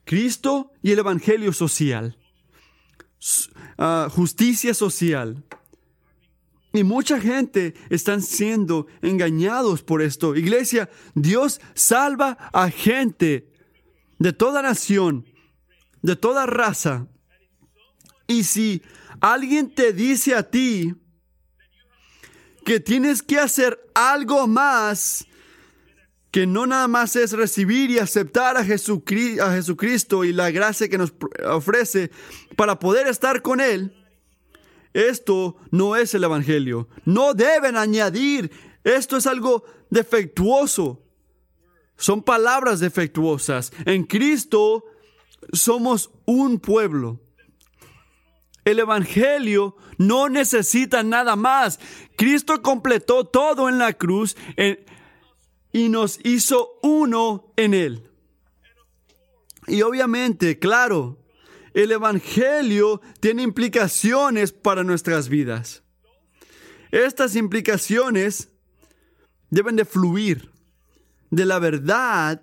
Cristo 0.10 0.72
y 0.82 0.92
el 0.92 0.98
Evangelio 0.98 1.54
social. 1.54 2.18
Ah, 3.78 4.08
justicia 4.12 4.74
social. 4.74 5.46
Y 6.74 6.84
mucha 6.84 7.22
gente 7.22 7.76
están 7.92 8.24
siendo 8.24 8.88
engañados 9.04 9.84
por 9.84 10.02
esto. 10.02 10.36
Iglesia, 10.36 10.90
Dios 11.14 11.62
salva 11.76 12.40
a 12.54 12.72
gente 12.72 13.54
de 14.18 14.34
toda 14.34 14.64
nación, 14.64 15.28
de 16.02 16.16
toda 16.16 16.48
raza. 16.48 17.08
Y 18.26 18.46
si 18.46 18.82
alguien 19.22 19.70
te 19.70 19.94
dice 19.94 20.34
a 20.34 20.42
ti 20.42 20.96
que 22.66 22.80
tienes 22.80 23.22
que 23.22 23.38
hacer 23.38 23.80
algo 23.94 24.48
más 24.48 25.28
que 26.32 26.46
no 26.46 26.68
nada 26.68 26.88
más 26.88 27.16
es 27.16 27.32
recibir 27.32 27.90
y 27.90 28.00
aceptar 28.00 28.58
a 28.58 28.64
Jesucristo, 28.64 29.44
a 29.44 29.54
Jesucristo 29.54 30.24
y 30.24 30.34
la 30.34 30.52
gracia 30.52 30.88
que 30.88 30.98
nos 30.98 31.14
ofrece 31.48 32.12
para 32.56 32.78
poder 32.78 33.08
estar 33.08 33.42
con 33.42 33.62
Él, 33.62 33.96
esto 34.94 35.58
no 35.72 35.96
es 35.96 36.14
el 36.14 36.24
Evangelio. 36.24 36.88
No 37.06 37.34
deben 37.34 37.78
añadir, 37.78 38.52
esto 38.84 39.18
es 39.18 39.28
algo 39.28 39.64
defectuoso. 39.90 41.04
Son 41.96 42.24
palabras 42.24 42.80
defectuosas. 42.80 43.72
En 43.86 44.04
Cristo 44.04 44.86
somos 45.52 46.12
un 46.26 46.60
pueblo. 46.60 47.20
El 48.66 48.80
Evangelio 48.80 49.76
no 49.98 50.30
necesita 50.30 51.04
nada 51.04 51.36
más. 51.36 51.80
Cristo 52.16 52.62
completó 52.62 53.26
todo 53.26 53.68
en 53.68 53.80
la 53.80 53.94
cruz. 53.94 54.36
Y 55.72 55.90
nos 55.90 56.20
hizo 56.24 56.80
uno 56.82 57.54
en 57.56 57.74
Él. 57.74 58.10
Y 59.68 59.82
obviamente, 59.82 60.58
claro, 60.58 61.20
el 61.74 61.92
Evangelio 61.92 63.02
tiene 63.20 63.44
implicaciones 63.44 64.52
para 64.52 64.84
nuestras 64.84 65.30
vidas. 65.30 65.84
Estas 66.92 67.36
implicaciones 67.36 68.50
deben 69.50 69.76
de 69.76 69.86
fluir 69.86 70.52
de 71.30 71.46
la 71.46 71.60
verdad 71.60 72.42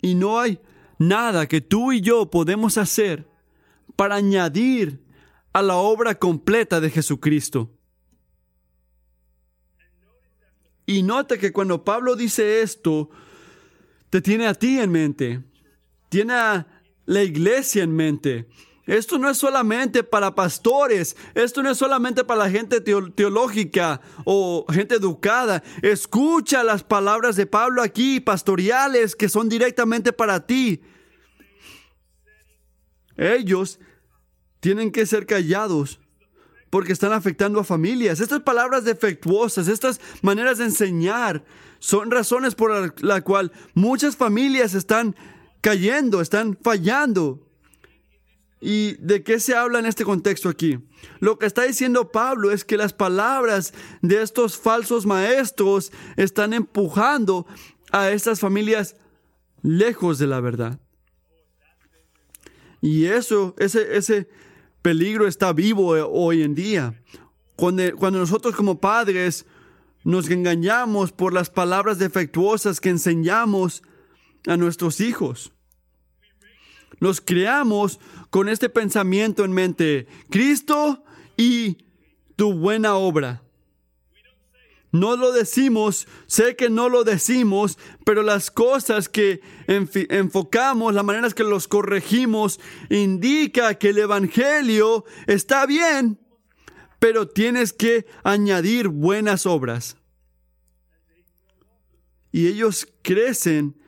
y 0.00 0.14
no 0.14 0.38
hay 0.38 0.60
nada 0.98 1.48
que 1.48 1.60
tú 1.60 1.92
y 1.92 2.00
yo 2.00 2.30
podemos 2.30 2.78
hacer 2.78 3.28
para 3.96 4.16
añadir 4.16 5.02
a 5.52 5.62
la 5.62 5.76
obra 5.76 6.14
completa 6.14 6.80
de 6.80 6.90
Jesucristo. 6.90 7.70
Y 10.86 11.02
nota 11.02 11.38
que 11.38 11.52
cuando 11.52 11.84
Pablo 11.84 12.16
dice 12.16 12.62
esto, 12.62 13.10
te 14.10 14.20
tiene 14.20 14.46
a 14.46 14.54
ti 14.54 14.78
en 14.78 14.90
mente, 14.90 15.42
tiene 16.08 16.34
a 16.34 16.66
la 17.06 17.22
iglesia 17.22 17.82
en 17.82 17.94
mente. 17.94 18.48
Esto 18.84 19.16
no 19.16 19.30
es 19.30 19.38
solamente 19.38 20.02
para 20.02 20.34
pastores, 20.34 21.16
esto 21.34 21.62
no 21.62 21.70
es 21.70 21.78
solamente 21.78 22.24
para 22.24 22.44
la 22.44 22.50
gente 22.50 22.80
teológica 22.80 24.00
o 24.24 24.66
gente 24.70 24.96
educada. 24.96 25.62
Escucha 25.82 26.64
las 26.64 26.82
palabras 26.82 27.36
de 27.36 27.46
Pablo 27.46 27.80
aquí, 27.80 28.18
pastoriales, 28.18 29.14
que 29.14 29.28
son 29.28 29.48
directamente 29.48 30.12
para 30.12 30.44
ti. 30.46 30.82
Ellos 33.16 33.78
tienen 34.58 34.90
que 34.90 35.06
ser 35.06 35.26
callados 35.26 36.01
porque 36.72 36.94
están 36.94 37.12
afectando 37.12 37.60
a 37.60 37.64
familias. 37.64 38.18
Estas 38.18 38.40
palabras 38.40 38.82
defectuosas, 38.84 39.68
estas 39.68 40.00
maneras 40.22 40.56
de 40.56 40.64
enseñar, 40.64 41.44
son 41.78 42.10
razones 42.10 42.54
por 42.54 42.70
las 42.70 42.92
la 43.02 43.20
cual 43.20 43.52
muchas 43.74 44.16
familias 44.16 44.72
están 44.72 45.14
cayendo, 45.60 46.22
están 46.22 46.58
fallando. 46.62 47.46
¿Y 48.58 48.92
de 48.94 49.22
qué 49.22 49.38
se 49.38 49.54
habla 49.54 49.80
en 49.80 49.84
este 49.84 50.06
contexto 50.06 50.48
aquí? 50.48 50.78
Lo 51.20 51.38
que 51.38 51.44
está 51.44 51.64
diciendo 51.64 52.10
Pablo 52.10 52.50
es 52.50 52.64
que 52.64 52.78
las 52.78 52.94
palabras 52.94 53.74
de 54.00 54.22
estos 54.22 54.56
falsos 54.56 55.04
maestros 55.04 55.92
están 56.16 56.54
empujando 56.54 57.46
a 57.90 58.12
estas 58.12 58.40
familias 58.40 58.96
lejos 59.60 60.18
de 60.18 60.26
la 60.26 60.40
verdad. 60.40 60.80
Y 62.80 63.04
eso, 63.08 63.54
ese, 63.58 63.94
ese, 63.94 64.30
peligro 64.82 65.26
está 65.26 65.52
vivo 65.52 65.96
eh, 65.96 66.04
hoy 66.06 66.42
en 66.42 66.54
día. 66.54 67.00
Cuando, 67.56 67.96
cuando 67.96 68.18
nosotros 68.18 68.54
como 68.54 68.78
padres 68.80 69.46
nos 70.04 70.28
engañamos 70.30 71.12
por 71.12 71.32
las 71.32 71.48
palabras 71.48 71.98
defectuosas 71.98 72.80
que 72.80 72.90
enseñamos 72.90 73.82
a 74.46 74.56
nuestros 74.56 75.00
hijos. 75.00 75.52
Nos 77.00 77.20
creamos 77.20 78.00
con 78.30 78.48
este 78.48 78.68
pensamiento 78.68 79.44
en 79.44 79.52
mente, 79.52 80.06
Cristo 80.30 81.04
y 81.36 81.78
tu 82.36 82.52
buena 82.52 82.96
obra. 82.96 83.42
No 84.92 85.16
lo 85.16 85.32
decimos, 85.32 86.06
sé 86.26 86.54
que 86.54 86.68
no 86.68 86.90
lo 86.90 87.02
decimos, 87.02 87.78
pero 88.04 88.22
las 88.22 88.50
cosas 88.50 89.08
que 89.08 89.40
enfocamos, 89.66 90.92
las 90.92 91.04
maneras 91.04 91.32
que 91.32 91.44
los 91.44 91.66
corregimos, 91.66 92.60
indica 92.90 93.74
que 93.76 93.88
el 93.88 93.98
Evangelio 93.98 95.06
está 95.26 95.64
bien, 95.64 96.20
pero 96.98 97.26
tienes 97.26 97.72
que 97.72 98.04
añadir 98.22 98.88
buenas 98.88 99.46
obras. 99.46 99.96
Y 102.30 102.48
ellos 102.48 102.86
crecen 103.00 103.80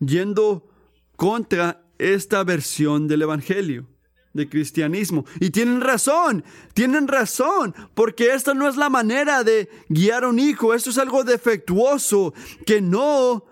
yendo 0.00 0.68
contra 1.14 1.84
esta 1.98 2.42
versión 2.42 3.06
del 3.06 3.22
Evangelio, 3.22 3.86
de 4.32 4.48
cristianismo. 4.48 5.24
Y 5.40 5.50
tienen 5.50 5.80
razón, 5.80 6.44
tienen 6.74 7.08
razón, 7.08 7.74
porque 7.94 8.32
esta 8.32 8.54
no 8.54 8.68
es 8.68 8.76
la 8.76 8.88
manera 8.88 9.42
de 9.44 9.68
guiar 9.88 10.24
a 10.24 10.28
un 10.28 10.38
hijo, 10.38 10.74
esto 10.74 10.90
es 10.90 10.98
algo 10.98 11.24
defectuoso 11.24 12.32
que 12.66 12.80
no 12.80 13.44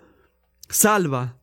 salva. 0.69 1.35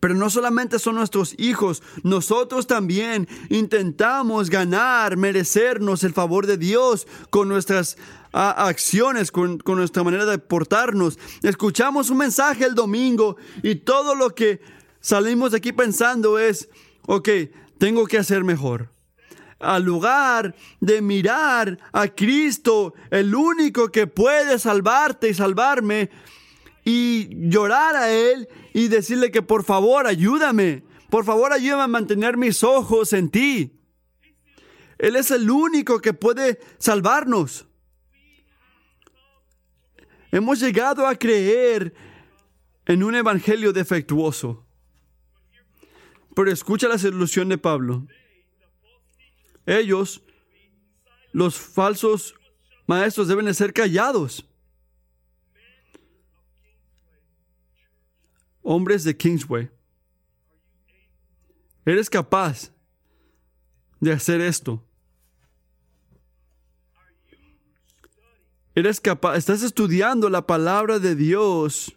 Pero 0.00 0.14
no 0.14 0.28
solamente 0.28 0.78
son 0.78 0.96
nuestros 0.96 1.34
hijos, 1.38 1.82
nosotros 2.02 2.66
también 2.66 3.28
intentamos 3.48 4.50
ganar, 4.50 5.16
merecernos 5.16 6.04
el 6.04 6.12
favor 6.12 6.46
de 6.46 6.58
Dios 6.58 7.06
con 7.30 7.48
nuestras 7.48 7.96
acciones, 8.32 9.30
con, 9.30 9.58
con, 9.58 9.78
nuestra 9.78 10.02
manera 10.02 10.26
de 10.26 10.38
portarnos. 10.38 11.18
Escuchamos 11.42 12.10
un 12.10 12.18
mensaje 12.18 12.64
el 12.64 12.74
domingo 12.74 13.36
y 13.62 13.76
todo 13.76 14.14
lo 14.14 14.34
que 14.34 14.60
salimos 15.00 15.52
de 15.52 15.58
aquí 15.58 15.72
pensando 15.72 16.38
es, 16.38 16.68
ok, 17.06 17.28
tengo 17.78 18.06
que 18.06 18.18
hacer 18.18 18.44
mejor. 18.44 18.90
Al 19.58 19.82
lugar 19.82 20.54
de 20.80 21.00
mirar 21.00 21.78
a 21.92 22.08
Cristo, 22.08 22.94
el 23.10 23.34
único 23.34 23.90
que 23.90 24.06
puede 24.06 24.58
salvarte 24.58 25.28
y 25.28 25.34
salvarme, 25.34 26.10
y 26.84 27.48
llorar 27.48 27.96
a 27.96 28.10
Él 28.10 28.48
y 28.74 28.88
decirle 28.88 29.30
que 29.30 29.42
por 29.42 29.64
favor 29.64 30.06
ayúdame, 30.06 30.84
por 31.08 31.24
favor 31.24 31.52
ayúdame 31.52 31.82
a 31.82 31.88
mantener 31.88 32.36
mis 32.36 32.62
ojos 32.62 33.12
en 33.12 33.30
ti. 33.30 33.80
Él 34.98 35.16
es 35.16 35.30
el 35.30 35.50
único 35.50 36.00
que 36.00 36.12
puede 36.12 36.60
salvarnos. 36.78 37.66
Hemos 40.30 40.60
llegado 40.60 41.06
a 41.06 41.14
creer 41.14 41.94
en 42.86 43.02
un 43.02 43.14
evangelio 43.14 43.72
defectuoso. 43.72 44.63
Pero 46.34 46.50
escucha 46.50 46.88
la 46.88 46.98
solución 46.98 47.48
de 47.48 47.58
Pablo. 47.58 48.06
Ellos, 49.66 50.22
los 51.32 51.56
falsos 51.56 52.34
maestros, 52.86 53.28
deben 53.28 53.46
de 53.46 53.54
ser 53.54 53.72
callados. 53.72 54.46
hombres 58.64 59.04
de 59.04 59.16
Kingsway, 59.16 59.70
eres 61.84 62.10
capaz 62.10 62.72
de 64.00 64.10
hacer 64.12 64.40
esto. 64.40 64.82
Eres 68.74 69.00
capaz, 69.00 69.36
estás 69.36 69.62
estudiando 69.62 70.28
la 70.28 70.44
palabra 70.48 70.98
de 70.98 71.14
Dios 71.14 71.94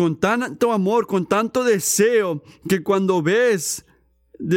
con 0.00 0.16
tanto 0.16 0.72
amor, 0.72 1.06
con 1.06 1.26
tanto 1.26 1.62
deseo, 1.62 2.42
que 2.66 2.82
cuando 2.82 3.20
ves 3.20 3.84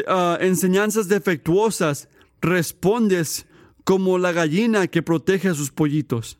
ah, 0.07 0.37
enseñanzas 0.39 1.09
defectuosas, 1.09 2.07
respondes 2.39 3.45
como 3.83 4.17
la 4.17 4.31
gallina 4.31 4.87
que 4.87 5.01
protege 5.01 5.49
a 5.49 5.53
sus 5.53 5.69
pollitos. 5.69 6.39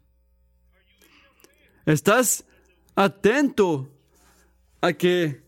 Estás 1.86 2.45
atento 2.95 3.93
a 4.79 4.93
que 4.93 5.43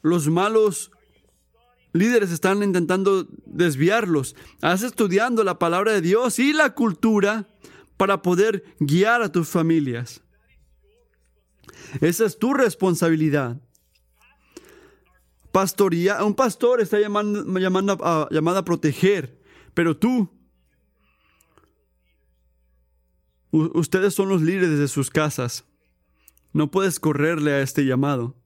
los 0.00 0.28
malos 0.28 0.90
líderes 1.92 2.30
están 2.30 2.62
intentando 2.62 3.28
desviarlos. 3.44 4.36
Haz 4.62 4.84
estudiando 4.84 5.44
la 5.44 5.58
palabra 5.58 5.92
de 5.92 6.00
Dios 6.00 6.38
y 6.38 6.54
la 6.54 6.74
cultura 6.74 7.46
para 7.98 8.22
poder 8.22 8.64
guiar 8.80 9.20
a 9.20 9.30
tus 9.30 9.48
familias. 9.48 10.22
Esa 12.00 12.24
es 12.26 12.38
tu 12.38 12.54
responsabilidad. 12.54 13.60
Pastoría, 15.52 16.22
un 16.24 16.34
pastor 16.34 16.80
está 16.80 17.00
llamando, 17.00 17.44
a, 18.04 18.28
llamado 18.30 18.58
a 18.58 18.64
proteger, 18.64 19.40
pero 19.74 19.96
tú, 19.96 20.30
ustedes 23.50 24.14
son 24.14 24.28
los 24.28 24.42
líderes 24.42 24.78
de 24.78 24.88
sus 24.88 25.10
casas. 25.10 25.64
No 26.52 26.70
puedes 26.70 27.00
correrle 27.00 27.52
a 27.52 27.62
este 27.62 27.84
llamado. 27.84 28.36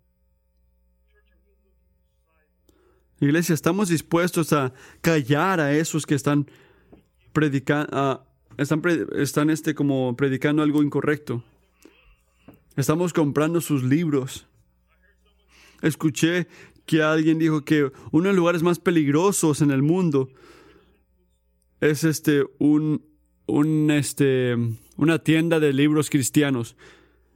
Iglesia, 3.20 3.54
estamos 3.54 3.88
dispuestos 3.88 4.52
a 4.52 4.72
callar 5.00 5.60
a 5.60 5.72
esos 5.76 6.06
que 6.06 6.16
están 6.16 6.50
predicando, 7.32 8.26
están, 8.56 8.82
están 9.16 9.50
este, 9.50 9.74
como 9.74 10.16
predicando 10.16 10.62
algo 10.62 10.82
incorrecto. 10.82 11.44
Estamos 12.76 13.12
comprando 13.12 13.60
sus 13.60 13.82
libros. 13.82 14.46
Escuché 15.82 16.48
que 16.86 17.02
alguien 17.02 17.38
dijo 17.38 17.64
que 17.64 17.90
uno 18.10 18.24
de 18.24 18.30
los 18.30 18.36
lugares 18.36 18.62
más 18.62 18.78
peligrosos 18.78 19.60
en 19.60 19.70
el 19.70 19.82
mundo 19.82 20.30
es 21.80 22.04
este 22.04 22.44
un, 22.58 23.04
un 23.46 23.90
este 23.90 24.56
una 24.96 25.18
tienda 25.18 25.60
de 25.60 25.72
libros 25.72 26.10
cristianos 26.10 26.76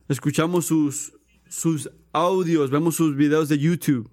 escuchamos 0.09 0.67
sus, 0.67 1.13
sus 1.49 1.91
audios, 2.13 2.71
vemos 2.71 2.97
sus 2.97 3.17
videos 3.17 3.49
de 3.49 3.59
YouTube. 3.59 4.11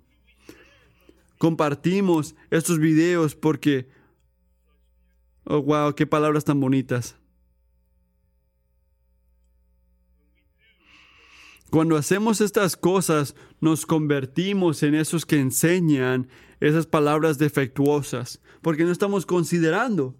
Compartimos 1.37 2.35
estos 2.49 2.79
videos 2.79 3.35
porque, 3.35 3.89
oh 5.43 5.61
wow, 5.61 5.93
qué 5.93 6.07
palabras 6.07 6.45
tan 6.45 6.59
bonitas. 6.59 7.17
Cuando 11.73 11.97
hacemos 11.97 12.39
estas 12.39 12.77
cosas, 12.77 13.35
nos 13.59 13.87
convertimos 13.87 14.83
en 14.83 14.93
esos 14.93 15.25
que 15.25 15.39
enseñan 15.39 16.27
esas 16.59 16.85
palabras 16.85 17.39
defectuosas, 17.39 18.43
porque 18.61 18.83
no 18.83 18.91
estamos 18.91 19.25
considerando 19.25 20.15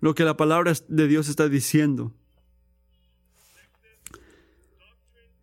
lo 0.00 0.14
que 0.14 0.24
la 0.24 0.38
palabra 0.38 0.72
de 0.88 1.06
Dios 1.06 1.28
está 1.28 1.50
diciendo. 1.50 2.14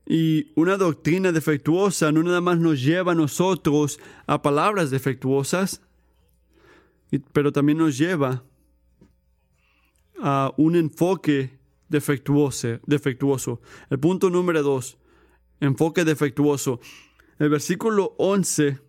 Y 0.07 0.51
una 0.55 0.75
doctrina 0.75 1.31
defectuosa 1.31 2.11
no 2.11 2.23
nada 2.23 2.41
más 2.41 2.57
nos 2.57 2.81
lleva 2.81 3.11
a 3.11 3.15
nosotros 3.15 3.99
a 4.25 4.41
palabras 4.41 4.89
defectuosas, 4.89 5.83
pero 7.31 7.51
también 7.51 7.77
nos 7.77 7.95
lleva 7.95 8.43
a 10.19 10.51
un 10.57 10.75
enfoque 10.75 11.54
defectuoso. 11.89 12.79
defectuoso. 12.85 13.61
El 13.89 13.99
punto 13.99 14.29
número 14.29 14.63
dos, 14.63 14.97
enfoque 15.59 16.05
defectuoso. 16.05 16.79
El 17.39 17.49
versículo 17.49 18.15
11, 18.17 18.79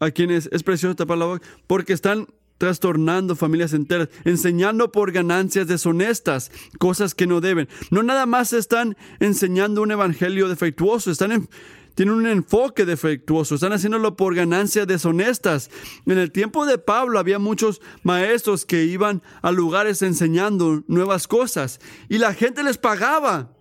a 0.00 0.10
quienes 0.10 0.48
es 0.52 0.62
preciosa 0.62 0.90
esta 0.90 1.06
palabra, 1.06 1.40
porque 1.66 1.92
están 1.94 2.26
trastornando 2.58 3.36
familias 3.36 3.72
enteras, 3.72 4.08
enseñando 4.24 4.90
por 4.92 5.12
ganancias 5.12 5.66
deshonestas, 5.66 6.50
cosas 6.78 7.14
que 7.14 7.26
no 7.26 7.40
deben. 7.40 7.68
No 7.90 8.02
nada 8.02 8.26
más 8.26 8.52
están 8.52 8.96
enseñando 9.20 9.82
un 9.82 9.90
evangelio 9.90 10.48
defectuoso, 10.48 11.10
están 11.10 11.48
tienen 11.96 12.14
un 12.14 12.26
enfoque 12.26 12.84
defectuoso, 12.84 13.54
están 13.54 13.72
haciéndolo 13.72 14.16
por 14.16 14.34
ganancias 14.34 14.86
deshonestas. 14.86 15.70
En 16.04 16.18
el 16.18 16.30
tiempo 16.30 16.66
de 16.66 16.76
Pablo 16.76 17.18
había 17.18 17.38
muchos 17.38 17.80
maestros 18.02 18.66
que 18.66 18.84
iban 18.84 19.22
a 19.40 19.50
lugares 19.50 20.02
enseñando 20.02 20.84
nuevas 20.88 21.26
cosas 21.26 21.80
y 22.10 22.18
la 22.18 22.34
gente 22.34 22.62
les 22.62 22.76
pagaba 22.76 23.56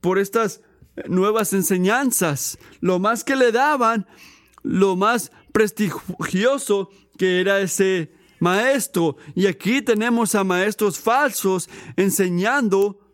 por 0.00 0.18
estas 0.18 0.60
nuevas 1.06 1.52
enseñanzas. 1.52 2.58
Lo 2.80 2.98
más 2.98 3.22
que 3.22 3.36
le 3.36 3.52
daban, 3.52 4.08
lo 4.64 4.96
más 4.96 5.30
prestigioso 5.52 6.90
que 7.16 7.40
era 7.40 7.60
ese 7.60 8.12
maestro. 8.40 9.16
Y 9.36 9.46
aquí 9.46 9.80
tenemos 9.80 10.34
a 10.34 10.42
maestros 10.42 10.98
falsos 10.98 11.70
enseñando 11.96 13.07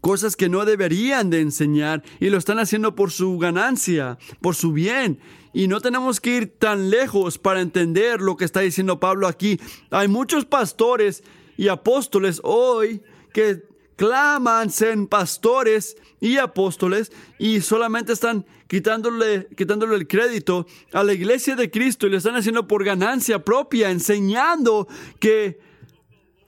cosas 0.00 0.36
que 0.36 0.48
no 0.48 0.64
deberían 0.64 1.30
de 1.30 1.40
enseñar 1.40 2.02
y 2.20 2.30
lo 2.30 2.38
están 2.38 2.58
haciendo 2.58 2.94
por 2.94 3.10
su 3.10 3.38
ganancia, 3.38 4.18
por 4.40 4.54
su 4.54 4.72
bien. 4.72 5.18
Y 5.52 5.66
no 5.66 5.80
tenemos 5.80 6.20
que 6.20 6.36
ir 6.36 6.58
tan 6.58 6.90
lejos 6.90 7.38
para 7.38 7.60
entender 7.60 8.20
lo 8.20 8.36
que 8.36 8.44
está 8.44 8.60
diciendo 8.60 9.00
Pablo 9.00 9.26
aquí. 9.26 9.58
Hay 9.90 10.08
muchos 10.08 10.44
pastores 10.44 11.22
y 11.56 11.68
apóstoles 11.68 12.40
hoy 12.44 13.02
que 13.32 13.64
claman 13.96 14.70
ser 14.70 14.96
pastores 15.08 15.96
y 16.20 16.36
apóstoles 16.36 17.10
y 17.38 17.60
solamente 17.60 18.12
están 18.12 18.46
quitándole, 18.68 19.48
quitándole 19.56 19.96
el 19.96 20.06
crédito 20.06 20.66
a 20.92 21.02
la 21.02 21.14
iglesia 21.14 21.56
de 21.56 21.70
Cristo 21.70 22.06
y 22.06 22.10
le 22.10 22.18
están 22.18 22.36
haciendo 22.36 22.68
por 22.68 22.84
ganancia 22.84 23.44
propia, 23.44 23.90
enseñando 23.90 24.86
que 25.18 25.58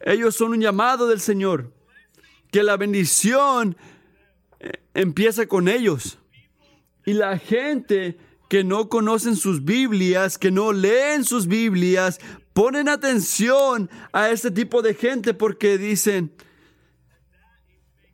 ellos 0.02 0.36
son 0.36 0.52
un 0.52 0.60
llamado 0.60 1.08
del 1.08 1.20
Señor, 1.20 1.72
que 2.50 2.62
la 2.62 2.76
bendición 2.76 3.76
eh, 4.58 4.72
empieza 4.94 5.46
con 5.46 5.68
ellos. 5.68 6.18
Y 7.06 7.14
la 7.14 7.38
gente 7.38 8.18
que 8.48 8.64
no 8.64 8.88
conocen 8.88 9.36
sus 9.36 9.64
Biblias, 9.64 10.36
que 10.36 10.50
no 10.50 10.72
leen 10.72 11.24
sus 11.24 11.46
Biblias, 11.46 12.20
ponen 12.52 12.88
atención 12.88 13.88
a 14.12 14.30
este 14.30 14.50
tipo 14.50 14.82
de 14.82 14.94
gente 14.94 15.34
porque 15.34 15.78
dicen 15.78 16.32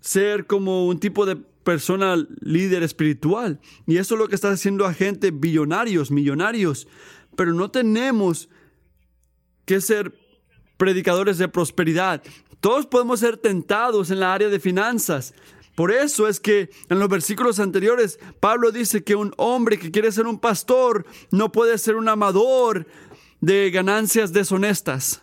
ser 0.01 0.47
como 0.47 0.87
un 0.87 1.01
tipo 1.01 1.27
de 1.27 1.37
persona 1.37 2.17
líder 2.41 2.83
espiritual. 2.83 3.61
Y 3.87 3.97
eso 3.97 4.15
es 4.15 4.21
lo 4.21 4.29
que 4.29 4.37
está 4.37 4.51
haciendo 4.51 4.87
a 4.87 4.95
gente 4.95 5.33
billonarios, 5.33 6.11
millonarios. 6.11 6.87
Pero 7.35 7.55
no 7.55 7.71
tenemos 7.71 8.49
que 9.65 9.81
ser 9.81 10.15
predicadores 10.77 11.39
de 11.39 11.49
prosperidad. 11.49 12.23
Todos 12.67 12.85
podemos 12.85 13.21
ser 13.21 13.37
tentados 13.37 14.11
en 14.11 14.19
la 14.19 14.35
área 14.35 14.49
de 14.49 14.59
finanzas. 14.59 15.35
Por 15.77 15.93
eso 15.93 16.27
es 16.27 16.41
que 16.41 16.69
en 16.89 16.99
los 16.99 17.09
versículos 17.09 17.61
anteriores 17.61 18.19
Pablo 18.41 18.73
dice 18.73 19.05
que 19.05 19.15
un 19.15 19.33
hombre 19.37 19.79
que 19.79 19.93
quiere 19.93 20.11
ser 20.11 20.27
un 20.27 20.41
pastor 20.41 21.07
no 21.31 21.53
puede 21.53 21.79
ser 21.79 21.95
un 21.95 22.09
amador 22.09 22.85
de 23.41 23.71
ganancias 23.71 24.33
deshonestas. 24.33 25.23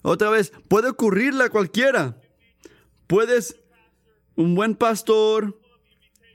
Otra 0.00 0.30
vez, 0.30 0.50
puede 0.68 0.88
ocurrirle 0.88 1.44
a 1.44 1.50
cualquiera. 1.50 2.18
Puedes, 3.06 3.60
un 4.34 4.54
buen 4.54 4.74
pastor 4.76 5.60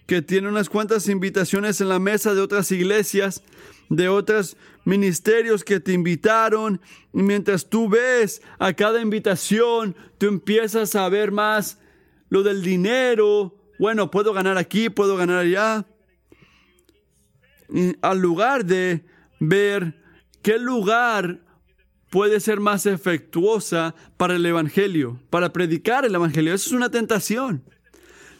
que 0.06 0.22
tiene 0.22 0.50
unas 0.50 0.70
cuantas 0.70 1.10
invitaciones 1.10 1.82
en 1.82 1.90
la 1.90 1.98
mesa 1.98 2.36
de 2.36 2.42
otras 2.42 2.72
iglesias, 2.72 3.42
de 3.90 4.10
otros 4.10 4.58
ministerios 4.86 5.64
que 5.64 5.80
te 5.80 5.94
invitaron, 5.94 6.82
y 7.14 7.22
mientras 7.22 7.70
tú 7.70 7.90
ves 7.90 8.42
a 8.60 8.74
cada 8.74 9.02
invitación, 9.02 9.96
tú 10.18 10.28
empiezas 10.28 10.96
a 10.96 11.08
ver 11.10 11.32
más 11.32 11.80
lo 12.30 12.44
del 12.44 12.62
dinero. 12.62 13.56
Bueno, 13.80 14.12
puedo 14.12 14.34
ganar 14.34 14.58
aquí, 14.58 14.90
puedo 14.90 15.18
ganar 15.18 15.40
allá. 15.40 15.86
Al 18.02 18.20
lugar 18.20 18.66
de 18.66 19.06
ver 19.40 20.02
qué 20.42 20.58
lugar 20.58 21.42
puede 22.10 22.40
ser 22.40 22.60
más 22.60 22.86
efectuosa 22.86 23.94
para 24.16 24.36
el 24.36 24.46
Evangelio, 24.46 25.20
para 25.30 25.52
predicar 25.52 26.06
el 26.06 26.16
Evangelio. 26.16 26.54
Eso 26.54 26.70
es 26.70 26.74
una 26.74 26.90
tentación. 26.90 27.64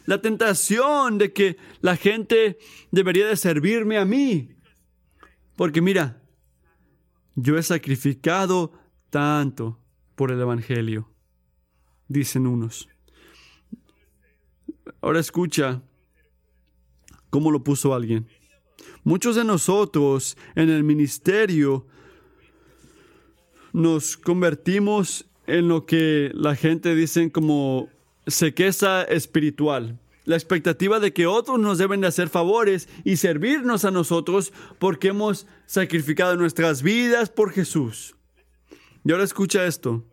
La 0.06 0.22
tentación 0.22 1.18
de 1.18 1.34
que 1.34 1.58
la 1.82 1.96
gente 1.96 2.58
debería 2.90 3.26
de 3.26 3.36
servirme 3.36 3.98
a 3.98 4.06
mí. 4.06 4.54
Porque 5.58 5.82
mira, 5.82 6.22
yo 7.34 7.58
he 7.58 7.62
sacrificado 7.64 8.72
tanto 9.10 9.76
por 10.14 10.30
el 10.30 10.40
Evangelio, 10.40 11.10
dicen 12.06 12.46
unos. 12.46 12.88
Ahora 15.00 15.18
escucha 15.18 15.82
cómo 17.28 17.50
lo 17.50 17.64
puso 17.64 17.92
alguien. 17.92 18.28
Muchos 19.02 19.34
de 19.34 19.42
nosotros 19.42 20.36
en 20.54 20.70
el 20.70 20.84
ministerio 20.84 21.88
nos 23.72 24.16
convertimos 24.16 25.26
en 25.48 25.66
lo 25.66 25.86
que 25.86 26.30
la 26.34 26.54
gente 26.54 26.94
dice 26.94 27.32
como 27.32 27.88
sequeza 28.28 29.02
espiritual. 29.02 29.98
La 30.28 30.36
expectativa 30.36 31.00
de 31.00 31.14
que 31.14 31.26
otros 31.26 31.58
nos 31.58 31.78
deben 31.78 32.02
de 32.02 32.06
hacer 32.06 32.28
favores 32.28 32.86
y 33.02 33.16
servirnos 33.16 33.86
a 33.86 33.90
nosotros 33.90 34.52
porque 34.78 35.08
hemos 35.08 35.46
sacrificado 35.64 36.36
nuestras 36.36 36.82
vidas 36.82 37.30
por 37.30 37.50
Jesús. 37.50 38.14
Y 39.06 39.10
ahora 39.10 39.24
escucha 39.24 39.64
esto. 39.64 40.04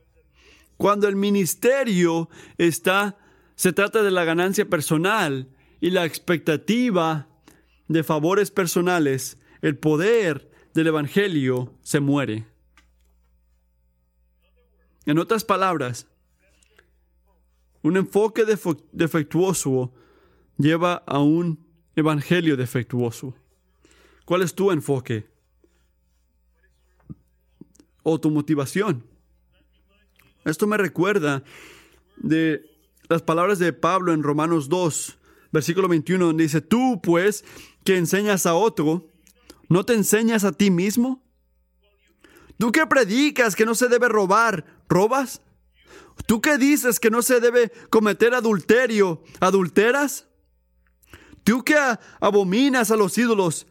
Cuando 0.77 1.09
el 1.09 1.17
ministerio 1.17 2.29
está, 2.57 3.17
se 3.55 3.73
trata 3.73 4.03
de 4.03 4.11
la 4.11 4.23
ganancia 4.23 4.69
personal 4.69 5.49
y 5.81 5.89
la 5.89 6.05
expectativa 6.05 7.27
de 7.89 8.01
favores 8.05 8.51
personales, 8.51 9.37
el 9.61 9.77
poder 9.77 10.49
del 10.73 10.87
Evangelio 10.87 11.73
se 11.81 11.99
muere. 11.99 12.47
En 15.05 15.19
otras 15.19 15.43
palabras, 15.43 16.07
un 17.81 17.97
enfoque 17.97 18.45
defectuoso 18.93 19.91
lleva 20.57 21.03
a 21.05 21.19
un 21.19 21.65
evangelio 21.95 22.57
defectuoso. 22.57 23.35
¿Cuál 24.25 24.41
es 24.41 24.55
tu 24.55 24.71
enfoque? 24.71 25.27
¿O 28.03 28.19
tu 28.19 28.29
motivación? 28.29 29.03
Esto 30.43 30.67
me 30.67 30.77
recuerda 30.77 31.43
de 32.17 32.63
las 33.09 33.21
palabras 33.21 33.59
de 33.59 33.73
Pablo 33.73 34.13
en 34.13 34.23
Romanos 34.23 34.69
2, 34.69 35.17
versículo 35.51 35.87
21, 35.87 36.25
donde 36.25 36.43
dice, 36.43 36.61
tú 36.61 36.99
pues 37.01 37.43
que 37.83 37.97
enseñas 37.97 38.45
a 38.45 38.55
otro, 38.55 39.07
¿no 39.69 39.85
te 39.85 39.93
enseñas 39.93 40.43
a 40.43 40.51
ti 40.51 40.71
mismo? 40.71 41.23
¿Tú 42.57 42.71
que 42.71 42.85
predicas 42.87 43.55
que 43.55 43.65
no 43.65 43.75
se 43.75 43.87
debe 43.87 44.07
robar, 44.07 44.65
robas? 44.87 45.41
¿Tú 46.25 46.41
que 46.41 46.57
dices 46.57 46.99
que 46.99 47.11
no 47.11 47.21
se 47.21 47.39
debe 47.39 47.71
cometer 47.89 48.33
adulterio, 48.33 49.23
adulteras? 49.39 50.27
¿Tú 51.45 51.63
que 51.63 51.77
abominas 52.19 52.91
a 52.91 52.97
los 52.97 53.17
ídolos, 53.17 53.67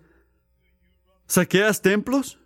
saqueas 1.26 1.82
templos? 1.82 2.38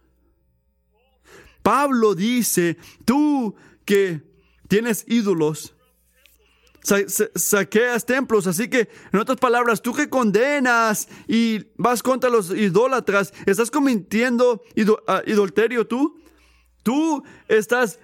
Pablo 1.63 2.15
dice, 2.15 2.79
tú 3.05 3.55
que 3.85 4.23
tienes 4.69 5.05
ídolos, 5.07 5.77
saqueas 7.35 8.07
templos. 8.07 8.47
Así 8.47 8.69
que, 8.69 8.89
en 9.13 9.21
otras 9.21 9.37
palabras, 9.37 9.83
tú 9.83 9.93
que 9.93 10.09
condenas 10.09 11.09
y 11.27 11.67
vas 11.77 12.03
contra 12.03 12.31
los 12.31 12.51
idólatras, 12.51 13.35
¿estás 13.45 13.71
cometiendo 13.71 14.63
adulterio 15.07 15.87
tú? 15.87 16.23
Tú 16.83 17.23
estás 17.49 17.99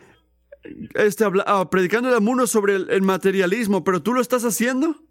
este, 0.95 1.25
ah, 1.47 1.71
predicando 1.71 2.15
el 2.15 2.21
mundo 2.21 2.47
sobre 2.47 2.77
el, 2.77 3.01
materialismo, 3.01 3.83
pero 3.83 4.03
tú 4.03 4.13
lo 4.13 4.21
estás 4.21 4.45
haciendo. 4.45 5.04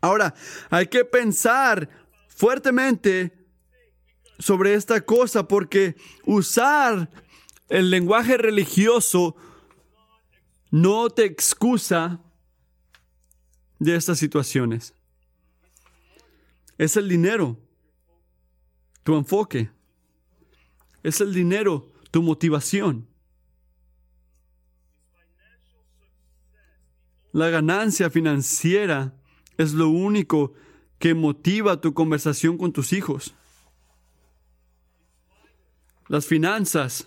Ahora, 0.00 0.34
hay 0.70 0.86
que 0.86 1.04
pensar 1.04 1.88
fuertemente 2.28 3.32
sobre 4.38 4.74
esta 4.74 5.02
cosa 5.02 5.46
porque 5.46 5.96
usar 6.24 7.10
el 7.68 7.90
lenguaje 7.90 8.36
religioso 8.36 9.36
no 10.70 11.10
te 11.10 11.24
excusa 11.24 12.20
de 13.78 13.96
estas 13.96 14.18
situaciones. 14.18 14.94
Es 16.78 16.96
el 16.96 17.08
dinero, 17.08 17.58
tu 19.04 19.16
enfoque. 19.16 19.70
Es 21.02 21.20
el 21.20 21.34
dinero 21.34 21.90
tu 22.10 22.22
motivación. 22.22 23.06
La 27.32 27.48
ganancia 27.48 28.10
financiera 28.10 29.19
es 29.60 29.74
lo 29.74 29.90
único 29.90 30.54
que 30.98 31.12
motiva 31.12 31.82
tu 31.82 31.92
conversación 31.92 32.56
con 32.56 32.72
tus 32.72 32.94
hijos. 32.94 33.34
Las 36.08 36.24
finanzas 36.24 37.06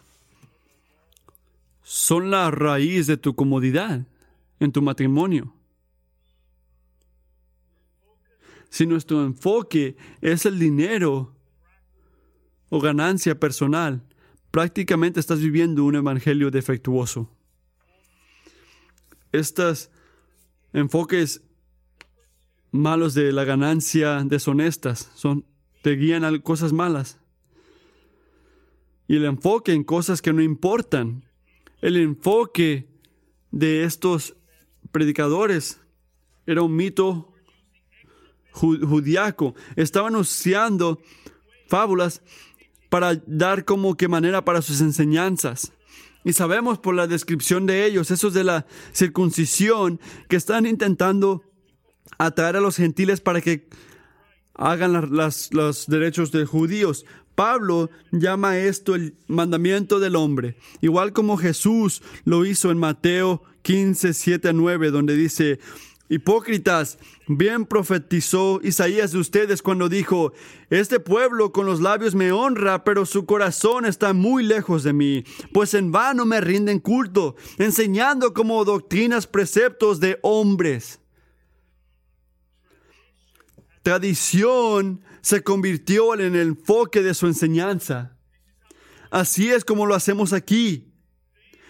son 1.82 2.30
la 2.30 2.52
raíz 2.52 3.08
de 3.08 3.18
tu 3.18 3.36
comodidad 3.36 4.06
en 4.60 4.72
tu 4.72 4.84
matrimonio. 4.84 5.52
Si 8.70 8.86
nuestro 8.86 9.26
enfoque 9.26 9.98
es 10.22 10.46
el 10.46 10.60
dinero 10.60 11.34
o 12.70 12.80
ganancia 12.80 13.40
personal, 13.40 14.04
prácticamente 14.52 15.20
estás 15.20 15.40
viviendo 15.40 15.86
un 15.86 15.96
evangelio 15.96 16.52
defectuoso. 16.52 17.32
Estos 19.32 19.90
enfoques 20.72 21.42
malos 22.74 23.14
de 23.14 23.32
la 23.32 23.46
ganancia 23.46 24.24
deshonestas 24.26 25.12
son, 25.14 25.46
te 25.84 25.92
guían 25.92 26.26
a 26.26 26.40
cosas 26.40 26.74
malas. 26.74 27.20
Y 29.08 29.16
el 29.16 29.26
enfoque 29.26 29.74
en 29.74 29.84
cosas 29.84 30.22
que 30.22 30.34
no 30.34 30.42
importan, 30.42 31.24
el 31.82 31.98
enfoque 31.98 32.90
de 33.52 33.84
estos 33.84 34.36
predicadores 34.92 35.80
era 36.48 36.64
un 36.64 36.76
mito 36.76 37.32
judíaco. 38.52 39.54
Estaban 39.76 40.16
usando 40.16 41.00
fábulas 41.68 42.24
para 42.90 43.22
dar 43.28 43.66
como 43.66 43.96
que 43.96 44.08
manera 44.08 44.44
para 44.44 44.64
sus 44.64 44.82
enseñanzas. 44.82 45.74
Y 46.24 46.34
sabemos 46.34 46.80
por 46.80 46.96
la 46.96 47.06
descripción 47.06 47.68
de 47.68 47.86
ellos, 47.86 48.10
esos 48.10 48.34
de 48.34 48.46
la 48.46 48.66
circuncisión, 48.94 50.00
que 50.28 50.38
están 50.38 50.66
intentando 50.66 51.44
atraer 52.26 52.58
a 52.58 52.62
los 52.62 52.78
gentiles 52.78 53.22
para 53.22 53.42
que 53.42 53.68
hagan 54.56 55.10
los 55.12 55.88
derechos 55.88 56.32
de 56.32 56.46
judíos. 56.46 57.06
Pablo 57.36 57.90
llama 58.12 58.58
esto 58.60 58.96
el 58.96 59.16
mandamiento 59.28 60.00
del 60.00 60.16
hombre, 60.16 60.56
igual 60.82 61.14
como 61.14 61.38
Jesús 61.38 62.04
lo 62.26 62.46
hizo 62.46 62.70
en 62.70 62.78
Mateo 62.78 63.42
15, 63.64 64.14
7 64.14 64.50
a 64.50 64.54
9, 64.54 64.92
donde 64.92 65.16
dice, 65.16 65.60
Hipócritas, 66.10 67.00
bien 67.28 67.66
profetizó 67.66 68.60
Isaías 68.62 69.14
de 69.14 69.20
ustedes 69.20 69.64
cuando 69.64 69.90
dijo, 69.90 70.34
Este 70.70 71.00
pueblo 71.00 71.52
con 71.52 71.66
los 71.66 71.82
labios 71.82 72.14
me 72.14 72.32
honra, 72.32 72.84
pero 72.84 73.08
su 73.08 73.26
corazón 73.26 73.86
está 73.86 74.14
muy 74.14 74.44
lejos 74.44 74.84
de 74.84 74.94
mí, 74.94 75.24
pues 75.54 75.74
en 75.74 75.92
vano 75.92 76.26
me 76.26 76.40
rinden 76.40 76.80
culto, 76.80 77.36
enseñando 77.58 78.34
como 78.34 78.64
doctrinas 78.64 79.26
preceptos 79.26 80.00
de 80.00 80.20
hombres. 80.22 81.00
Tradición 83.84 85.02
se 85.22 85.44
convirtió 85.44 86.14
en 86.16 86.36
el 86.36 86.36
enfoque 86.36 87.02
de 87.02 87.14
su 87.14 87.28
enseñanza. 87.28 88.18
Así 89.12 89.52
es 89.52 89.64
como 89.64 89.86
lo 89.86 89.94
hacemos 89.94 90.34
aquí. 90.34 90.92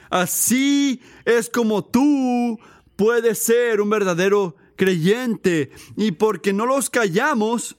Así 0.09 1.01
es 1.25 1.49
como 1.49 1.83
tú 1.83 2.59
puede 2.95 3.33
ser 3.35 3.81
un 3.81 3.89
verdadero 3.89 4.55
creyente. 4.75 5.71
Y 5.97 6.11
porque 6.11 6.53
no 6.53 6.67
los 6.67 6.89
callamos, 6.89 7.77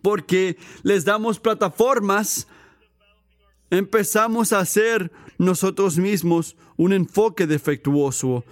porque 0.00 0.56
les 0.84 1.04
damos 1.04 1.40
plataformas, 1.40 2.46
empezamos 3.70 4.52
a 4.52 4.60
hacer 4.60 5.10
nosotros 5.38 5.98
mismos 5.98 6.56
un 6.76 6.92
enfoque 6.92 7.46
defectuoso. 7.46 8.44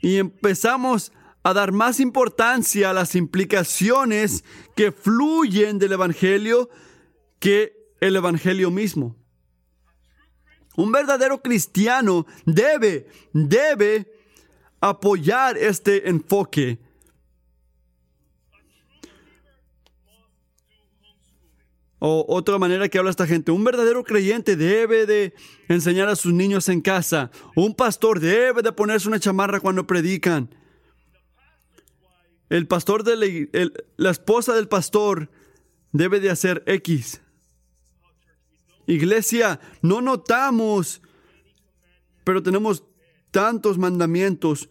Y 0.00 0.16
empezamos 0.16 1.12
a 1.42 1.52
dar 1.54 1.72
más 1.72 2.00
importancia 2.00 2.90
a 2.90 2.92
las 2.92 3.14
implicaciones 3.14 4.44
que 4.74 4.92
fluyen 4.92 5.78
del 5.78 5.92
Evangelio 5.92 6.68
que 7.38 7.72
el 8.00 8.16
Evangelio 8.16 8.70
mismo. 8.70 9.16
Un 10.76 10.92
verdadero 10.92 11.42
cristiano 11.42 12.26
debe, 12.44 13.08
debe 13.32 14.12
apoyar 14.80 15.56
este 15.56 16.08
enfoque. 16.08 16.78
O 22.00 22.24
otra 22.28 22.58
manera 22.58 22.88
que 22.88 22.98
habla 22.98 23.10
esta 23.10 23.26
gente, 23.26 23.50
un 23.50 23.64
verdadero 23.64 24.04
creyente 24.04 24.54
debe 24.54 25.04
de 25.04 25.34
enseñar 25.68 26.08
a 26.08 26.14
sus 26.14 26.32
niños 26.32 26.68
en 26.68 26.80
casa. 26.80 27.32
Un 27.56 27.74
pastor 27.74 28.20
debe 28.20 28.62
de 28.62 28.70
ponerse 28.70 29.08
una 29.08 29.18
chamarra 29.18 29.58
cuando 29.58 29.84
predican. 29.84 30.48
El 32.48 32.66
pastor 32.66 33.04
de 33.04 33.16
la, 33.16 33.70
la 33.96 34.10
esposa 34.10 34.54
del 34.54 34.68
pastor 34.68 35.30
debe 35.92 36.20
de 36.20 36.30
hacer 36.30 36.62
X. 36.66 37.20
Iglesia, 38.86 39.60
no 39.82 40.00
notamos, 40.00 41.02
pero 42.24 42.42
tenemos 42.42 42.84
tantos 43.30 43.76
mandamientos 43.76 44.70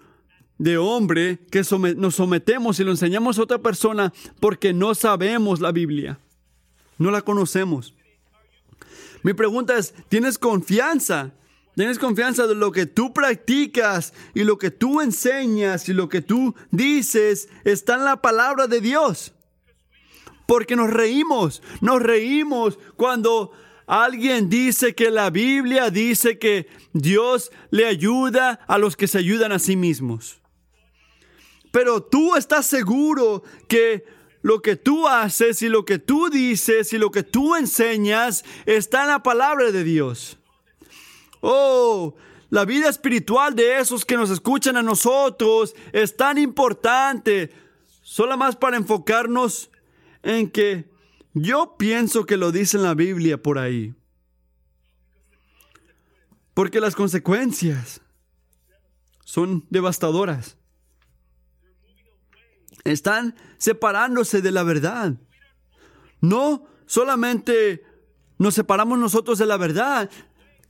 de 0.57 0.77
hombre 0.77 1.39
que 1.51 1.61
nos 1.95 2.15
sometemos 2.15 2.79
y 2.79 2.83
lo 2.83 2.91
enseñamos 2.91 3.37
a 3.37 3.43
otra 3.43 3.59
persona 3.59 4.11
porque 4.39 4.73
no 4.73 4.95
sabemos 4.95 5.59
la 5.59 5.71
Biblia, 5.71 6.19
no 6.97 7.11
la 7.11 7.21
conocemos. 7.21 7.93
Mi 9.23 9.33
pregunta 9.33 9.77
es, 9.77 9.93
¿tienes 10.09 10.37
confianza? 10.37 11.33
¿Tienes 11.77 11.99
confianza 11.99 12.47
de 12.47 12.55
lo 12.55 12.71
que 12.71 12.87
tú 12.87 13.13
practicas 13.13 14.11
y 14.33 14.43
lo 14.43 14.57
que 14.57 14.71
tú 14.71 14.99
enseñas 14.99 15.87
y 15.87 15.93
lo 15.93 16.09
que 16.09 16.23
tú 16.23 16.55
dices 16.71 17.49
está 17.65 17.93
en 17.97 18.03
la 18.03 18.19
palabra 18.19 18.65
de 18.65 18.81
Dios? 18.81 19.35
Porque 20.47 20.75
nos 20.75 20.89
reímos, 20.89 21.61
nos 21.79 22.01
reímos 22.01 22.79
cuando 22.95 23.51
Alguien 23.85 24.49
dice 24.49 24.95
que 24.95 25.09
la 25.11 25.29
Biblia 25.29 25.89
dice 25.89 26.37
que 26.37 26.67
Dios 26.91 27.51
le 27.69 27.85
ayuda 27.85 28.59
a 28.67 28.77
los 28.77 28.97
que 28.97 29.07
se 29.07 29.17
ayudan 29.17 29.53
a 29.53 29.59
sí 29.59 29.77
mismos. 29.77 30.41
Pero 31.71 32.03
tú 32.03 32.35
estás 32.35 32.65
seguro 32.65 33.43
que 33.69 34.03
lo 34.41 34.61
que 34.61 34.75
tú 34.75 35.07
haces 35.07 35.61
y 35.61 35.69
lo 35.69 35.85
que 35.85 35.99
tú 35.99 36.29
dices 36.29 36.91
y 36.91 36.97
lo 36.97 37.11
que 37.11 37.23
tú 37.23 37.55
enseñas 37.55 38.43
está 38.65 39.03
en 39.03 39.07
la 39.07 39.23
palabra 39.23 39.71
de 39.71 39.85
Dios. 39.85 40.36
Oh, 41.41 42.15
la 42.49 42.65
vida 42.65 42.89
espiritual 42.89 43.55
de 43.55 43.79
esos 43.79 44.05
que 44.05 44.15
nos 44.15 44.29
escuchan 44.29 44.77
a 44.77 44.83
nosotros 44.83 45.75
es 45.91 46.15
tan 46.15 46.37
importante, 46.37 47.51
solo 48.01 48.37
más 48.37 48.55
para 48.55 48.77
enfocarnos 48.77 49.69
en 50.23 50.49
que 50.49 50.89
yo 51.33 51.75
pienso 51.77 52.25
que 52.25 52.37
lo 52.37 52.51
dice 52.51 52.77
en 52.77 52.83
la 52.83 52.93
Biblia 52.93 53.41
por 53.41 53.59
ahí. 53.59 53.93
Porque 56.53 56.79
las 56.79 56.95
consecuencias 56.95 58.01
son 59.23 59.65
devastadoras. 59.69 60.57
Están 62.83 63.35
separándose 63.57 64.41
de 64.41 64.51
la 64.51 64.63
verdad. 64.63 65.13
No 66.21 66.65
solamente 66.85 67.83
nos 68.37 68.55
separamos 68.55 68.97
nosotros 68.97 69.37
de 69.37 69.45
la 69.45 69.57
verdad, 69.57 70.09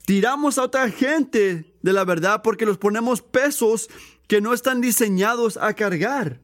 tiramos 0.08 0.56
a 0.56 0.62
otra 0.62 0.90
gente 0.90 1.76
de 1.82 1.92
la 1.92 2.02
verdad 2.02 2.40
porque 2.42 2.64
los 2.64 2.78
ponemos 2.78 3.20
pesos 3.20 3.90
que 4.26 4.40
no 4.40 4.54
están 4.54 4.80
diseñados 4.80 5.58
a 5.58 5.74
cargar. 5.74 6.40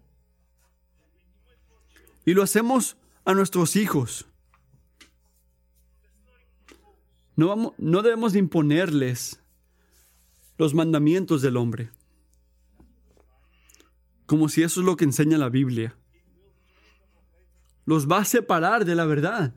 Y 2.27 2.35
lo 2.35 2.43
hacemos 2.43 2.99
a 3.25 3.33
nuestros 3.33 3.77
hijos. 3.77 4.27
No, 7.37 7.49
vamos, 7.49 7.73
no 7.79 8.03
debemos 8.03 8.37
imponerles 8.37 9.41
los 10.59 10.75
mandamientos 10.75 11.41
del 11.41 11.57
hombre, 11.57 11.91
como 14.27 14.51
si 14.51 14.63
eso 14.63 14.81
es 14.81 14.87
lo 14.87 14.97
que 14.97 15.05
enseña 15.05 15.39
la 15.39 15.49
Biblia. 15.49 15.97
Los 17.87 18.07
va 18.07 18.19
a 18.19 18.25
separar 18.27 18.85
de 18.85 18.95
la 18.95 19.07
verdad. 19.07 19.55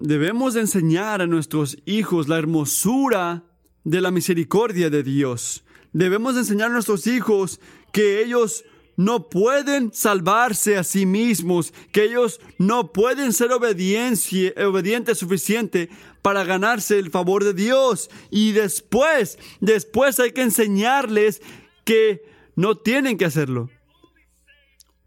Debemos 0.00 0.56
enseñar 0.56 1.20
a 1.20 1.26
nuestros 1.26 1.76
hijos 1.84 2.26
la 2.26 2.38
hermosura 2.38 3.44
de 3.84 4.00
la 4.00 4.10
misericordia 4.10 4.88
de 4.88 5.02
Dios. 5.02 5.62
Debemos 5.92 6.38
enseñar 6.38 6.70
a 6.70 6.72
nuestros 6.72 7.06
hijos 7.06 7.60
que 7.92 8.22
ellos 8.22 8.64
no 8.96 9.28
pueden 9.28 9.92
salvarse 9.92 10.78
a 10.78 10.84
sí 10.84 11.04
mismos, 11.04 11.74
que 11.92 12.04
ellos 12.04 12.40
no 12.56 12.92
pueden 12.92 13.34
ser 13.34 13.50
obedientes 13.52 15.18
suficiente 15.18 15.90
para 16.22 16.44
ganarse 16.44 16.98
el 16.98 17.10
favor 17.10 17.44
de 17.44 17.52
Dios. 17.52 18.08
Y 18.30 18.52
después, 18.52 19.38
después 19.60 20.18
hay 20.18 20.32
que 20.32 20.42
enseñarles 20.42 21.42
que 21.84 22.22
no 22.56 22.78
tienen 22.78 23.18
que 23.18 23.26
hacerlo. 23.26 23.68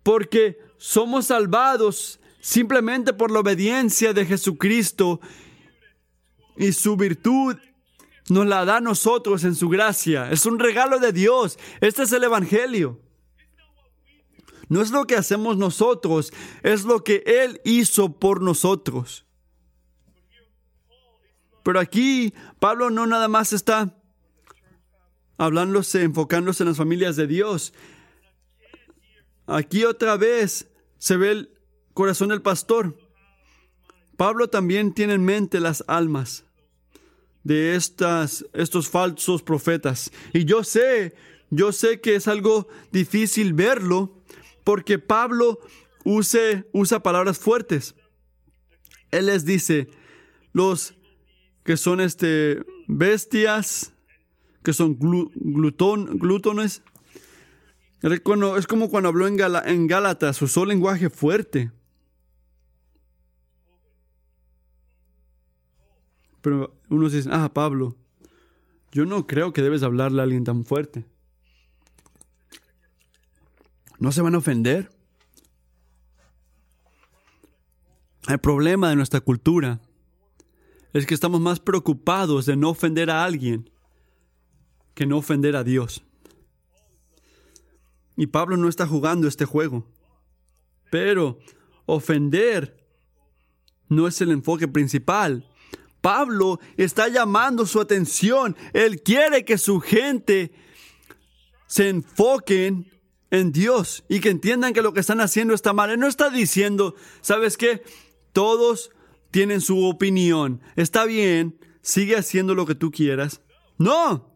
Porque 0.03 0.59
somos 0.77 1.27
salvados 1.27 2.19
simplemente 2.43 3.13
por 3.13 3.31
la 3.31 3.39
obediencia 3.39 4.13
de 4.13 4.25
Jesucristo 4.25 5.21
y 6.57 6.73
su 6.73 6.97
virtud 6.97 7.55
nos 8.27 8.45
la 8.45 8.65
da 8.65 8.77
a 8.77 8.81
nosotros 8.81 9.45
en 9.45 9.55
su 9.55 9.69
gracia. 9.69 10.29
Es 10.29 10.45
un 10.45 10.59
regalo 10.59 10.99
de 10.99 11.13
Dios. 11.13 11.57
Este 11.79 12.03
es 12.03 12.11
el 12.11 12.25
Evangelio. 12.25 12.99
No 14.67 14.81
es 14.81 14.91
lo 14.91 15.07
que 15.07 15.15
hacemos 15.15 15.55
nosotros, 15.55 16.33
es 16.63 16.83
lo 16.83 17.01
que 17.01 17.23
Él 17.25 17.61
hizo 17.63 18.19
por 18.19 18.41
nosotros. 18.41 19.25
Pero 21.63 21.79
aquí 21.79 22.33
Pablo 22.59 22.89
no 22.89 23.07
nada 23.07 23.29
más 23.29 23.53
está 23.53 23.97
hablándose, 25.37 26.03
enfocándose 26.03 26.63
en 26.63 26.69
las 26.69 26.77
familias 26.77 27.15
de 27.15 27.27
Dios. 27.27 27.73
Aquí 29.47 29.85
otra 29.85 30.17
vez 30.17 30.67
se 30.97 31.15
ve 31.15 31.52
corazón 31.93 32.29
del 32.29 32.41
pastor. 32.41 32.97
Pablo 34.17 34.49
también 34.49 34.93
tiene 34.93 35.13
en 35.13 35.25
mente 35.25 35.59
las 35.59 35.83
almas 35.87 36.45
de 37.43 37.75
estas, 37.75 38.45
estos 38.53 38.89
falsos 38.89 39.43
profetas. 39.43 40.11
Y 40.33 40.45
yo 40.45 40.63
sé, 40.63 41.13
yo 41.49 41.71
sé 41.71 41.99
que 41.99 42.15
es 42.15 42.27
algo 42.27 42.67
difícil 42.91 43.53
verlo, 43.53 44.21
porque 44.63 44.99
Pablo 44.99 45.59
use, 46.03 46.65
usa 46.71 47.03
palabras 47.03 47.37
fuertes. 47.37 47.95
Él 49.11 49.27
les 49.27 49.45
dice, 49.45 49.89
los 50.53 50.95
que 51.63 51.77
son 51.77 52.01
este, 52.01 52.63
bestias, 52.87 53.93
que 54.63 54.73
son 54.73 54.97
glutón, 54.97 56.17
glutones. 56.17 56.81
Es 58.01 58.67
como 58.67 58.89
cuando 58.89 59.09
habló 59.09 59.27
en, 59.27 59.37
en 59.65 59.87
Gálatas, 59.87 60.41
usó 60.41 60.65
lenguaje 60.65 61.09
fuerte. 61.09 61.71
Pero 66.43 66.75
unos 66.89 67.13
dicen, 67.13 67.31
ah, 67.31 67.53
Pablo, 67.53 67.95
yo 68.91 69.05
no 69.05 69.25
creo 69.25 69.53
que 69.53 69.61
debes 69.61 69.81
hablarle 69.81 70.19
a 70.19 70.25
alguien 70.25 70.43
tan 70.43 70.65
fuerte. 70.65 71.05
¿No 73.97 74.11
se 74.11 74.21
van 74.21 74.35
a 74.35 74.39
ofender? 74.39 74.91
El 78.27 78.39
problema 78.39 78.89
de 78.89 78.97
nuestra 78.97 79.21
cultura 79.21 79.79
es 80.91 81.05
que 81.05 81.13
estamos 81.13 81.39
más 81.39 81.61
preocupados 81.61 82.45
de 82.45 82.57
no 82.57 82.71
ofender 82.71 83.09
a 83.09 83.23
alguien 83.23 83.69
que 84.95 85.05
no 85.05 85.17
ofender 85.17 85.55
a 85.55 85.63
Dios. 85.63 86.03
Y 88.17 88.27
Pablo 88.27 88.57
no 88.57 88.67
está 88.67 88.85
jugando 88.85 89.29
este 89.29 89.45
juego. 89.45 89.87
Pero 90.91 91.39
ofender 91.85 92.85
no 93.87 94.07
es 94.07 94.19
el 94.19 94.31
enfoque 94.31 94.67
principal. 94.67 95.47
Pablo 96.03 96.59
está 96.75 97.07
llamando 97.07 97.65
su 97.65 97.79
atención. 97.79 98.57
Él 98.73 99.01
quiere 99.01 99.45
que 99.45 99.57
su 99.57 99.79
gente 99.79 100.51
se 101.65 101.87
enfoquen 101.87 102.91
en 103.31 103.53
Dios 103.53 104.03
y 104.09 104.19
que 104.19 104.29
entiendan 104.29 104.73
que 104.73 104.81
lo 104.81 104.91
que 104.91 104.99
están 104.99 105.21
haciendo 105.21 105.53
está 105.53 105.71
mal. 105.71 105.91
Él 105.91 106.01
no 106.01 106.07
está 106.07 106.29
diciendo, 106.29 106.93
¿sabes 107.21 107.55
qué? 107.55 107.83
Todos 108.33 108.91
tienen 109.31 109.61
su 109.61 109.85
opinión. 109.85 110.59
Está 110.75 111.05
bien, 111.05 111.57
sigue 111.81 112.17
haciendo 112.17 112.53
lo 112.53 112.65
que 112.65 112.75
tú 112.75 112.91
quieras. 112.91 113.39
No. 113.77 114.29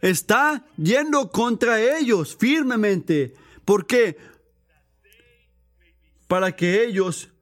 Está 0.00 0.64
yendo 0.76 1.32
contra 1.32 1.98
ellos 1.98 2.36
firmemente. 2.38 3.34
¿Por 3.64 3.84
qué? 3.88 4.16
Para 6.28 6.54
que 6.54 6.84
ellos 6.84 7.33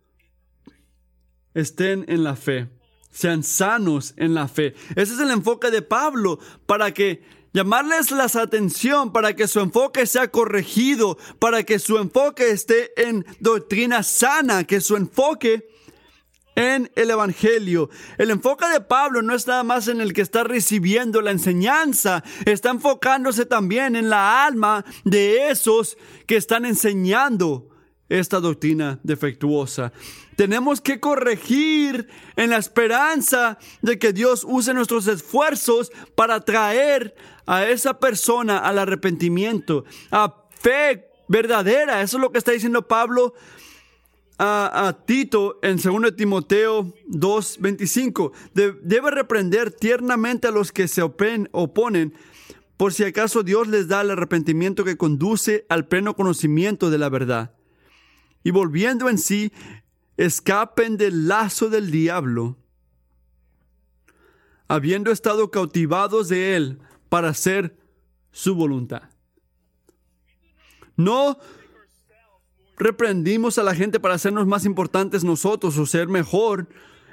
estén 1.55 2.05
en 2.09 2.25
la 2.25 2.37
fe, 2.37 2.69
sean 3.11 3.43
sanos 3.43 4.15
en 4.17 4.35
la 4.35 4.49
fe. 4.49 4.75
Ese 4.97 5.15
es 5.15 5.21
el 5.21 5.31
enfoque 5.31 5.71
de 5.71 5.83
Pablo, 5.83 6.39
para 6.67 6.93
que 6.93 7.23
llamarles 7.53 8.11
la 8.11 8.25
atención, 8.25 9.13
para 9.13 9.35
que 9.37 9.47
su 9.49 9.61
enfoque 9.61 10.07
sea 10.07 10.29
corregido, 10.29 11.19
para 11.39 11.63
que 11.63 11.79
su 11.79 11.99
enfoque 11.99 12.51
esté 12.51 12.93
en 12.97 13.25
doctrina 13.41 14.03
sana, 14.03 14.65
que 14.65 14.81
su 14.81 14.97
enfoque 14.97 15.69
en 16.55 16.91
el 16.97 17.11
Evangelio. 17.11 17.91
El 18.19 18.31
enfoque 18.31 18.67
de 18.69 18.81
Pablo 18.81 19.23
no 19.23 19.35
es 19.35 19.47
nada 19.47 19.63
más 19.63 19.89
en 19.89 20.01
el 20.01 20.13
que 20.13 20.21
está 20.21 20.45
recibiendo 20.45 21.23
la 21.23 21.31
enseñanza, 21.31 22.23
está 22.45 22.71
enfocándose 22.71 23.47
también 23.47 23.97
en 23.97 24.11
la 24.11 24.45
alma 24.45 24.85
de 25.05 25.51
esos 25.51 25.97
que 26.27 26.37
están 26.37 26.65
enseñando 26.65 27.69
esta 28.09 28.41
doctrina 28.41 29.01
defectuosa. 29.03 29.93
Tenemos 30.37 30.81
que 30.81 31.01
corregir 31.01 32.09
en 32.37 32.51
la 32.51 32.57
esperanza 32.57 33.59
de 33.83 33.99
que 33.99 34.13
Dios 34.13 34.45
use 34.49 34.73
nuestros 34.73 35.07
esfuerzos 35.07 35.93
para 36.15 36.41
traer 36.41 37.15
a 37.47 37.67
esa 37.67 37.99
persona 37.99 38.59
al 38.59 38.79
arrepentimiento, 38.79 39.85
a 40.11 40.35
fe 40.51 41.09
verdadera. 41.29 42.03
Eso 42.03 42.17
es 42.17 42.21
lo 42.21 42.33
que 42.33 42.39
está 42.39 42.53
diciendo 42.53 42.87
Pablo 42.87 43.35
a, 44.39 44.97
Tito 45.07 45.59
en 45.63 45.77
2 45.77 46.17
Timoteo 46.17 46.93
2:25. 47.09 48.33
debe 48.55 49.11
reprender 49.11 49.71
tiernamente 49.71 50.49
a 50.49 50.51
los 50.51 50.73
que 50.73 50.89
se 50.89 51.03
oponen, 51.03 52.15
por 52.77 52.93
si 52.93 53.05
acaso 53.05 53.43
Dios 53.43 53.69
les 53.69 53.87
da 53.87 54.01
el 54.01 54.11
arrepentimiento 54.11 54.85
que 54.85 54.97
conduce 54.97 55.65
al 55.69 55.87
pleno 55.87 56.17
conocimiento 56.17 56.91
de 56.91 56.99
la 56.99 57.09
verdad. 57.09 57.55
Y 58.43 58.51
volviendo 58.51 59.09
en 59.09 59.19
sí, 59.19 59.53
escapen 60.17 60.97
del 60.97 61.29
lazo 61.29 61.69
del 61.69 61.91
diablo, 61.91 62.57
habiendo 64.69 65.11
estado 65.11 65.51
cautivados 65.51 66.29
de 66.29 66.57
él 66.57 66.79
para 67.09 67.29
hacer 67.29 67.77
su 68.31 68.55
voluntad. 68.55 69.03
No 70.97 71.39
reprendimos 72.77 73.59
a 73.59 73.63
la 73.63 73.75
gente 73.75 74.01
para 74.01 74.15
hacernos 74.15 74.47
más 74.47 74.65
importantes 74.65 75.25
nosotros 75.25 75.79
o 75.79 75.87
ser 75.87 76.09
mejor. 76.09 76.69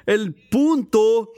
El 0.06 0.34
punto 0.34 1.30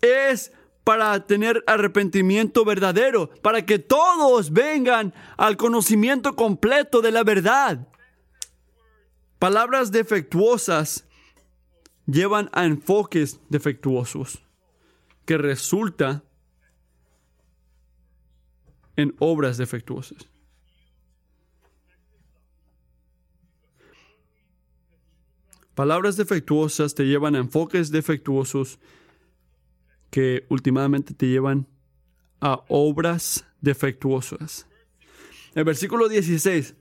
es 0.00 0.52
para 0.84 1.26
tener 1.26 1.62
arrepentimiento 1.66 2.64
verdadero, 2.64 3.30
para 3.42 3.66
que 3.66 3.78
todos 3.78 4.52
vengan 4.52 5.12
al 5.36 5.56
conocimiento 5.56 6.34
completo 6.34 7.02
de 7.02 7.12
la 7.12 7.24
verdad. 7.24 7.88
Palabras 9.38 9.92
defectuosas 9.92 11.07
llevan 12.08 12.48
a 12.52 12.64
enfoques 12.64 13.38
defectuosos 13.50 14.42
que 15.26 15.36
resulta 15.36 16.24
en 18.96 19.14
obras 19.18 19.58
defectuosas. 19.58 20.26
Palabras 25.74 26.16
defectuosas 26.16 26.94
te 26.94 27.04
llevan 27.04 27.36
a 27.36 27.38
enfoques 27.38 27.92
defectuosos 27.92 28.80
que 30.10 30.46
últimamente 30.48 31.14
te 31.14 31.26
llevan 31.26 31.68
a 32.40 32.64
obras 32.68 33.44
defectuosas. 33.60 34.66
El 35.54 35.64
versículo 35.64 36.08
16. 36.08 36.74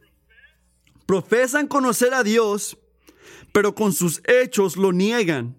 Profesan 1.05 1.67
conocer 1.67 2.13
a 2.13 2.23
Dios, 2.23 2.77
pero 3.58 3.74
con 3.74 3.91
sus 3.91 4.22
hechos 4.24 4.78
lo 4.78 4.91
niegan. 4.91 5.56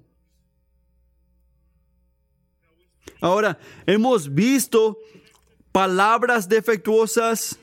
Ahora, 3.21 3.59
hemos 3.87 4.33
visto 4.33 4.99
palabras 5.73 6.49
defectuosas 6.49 7.59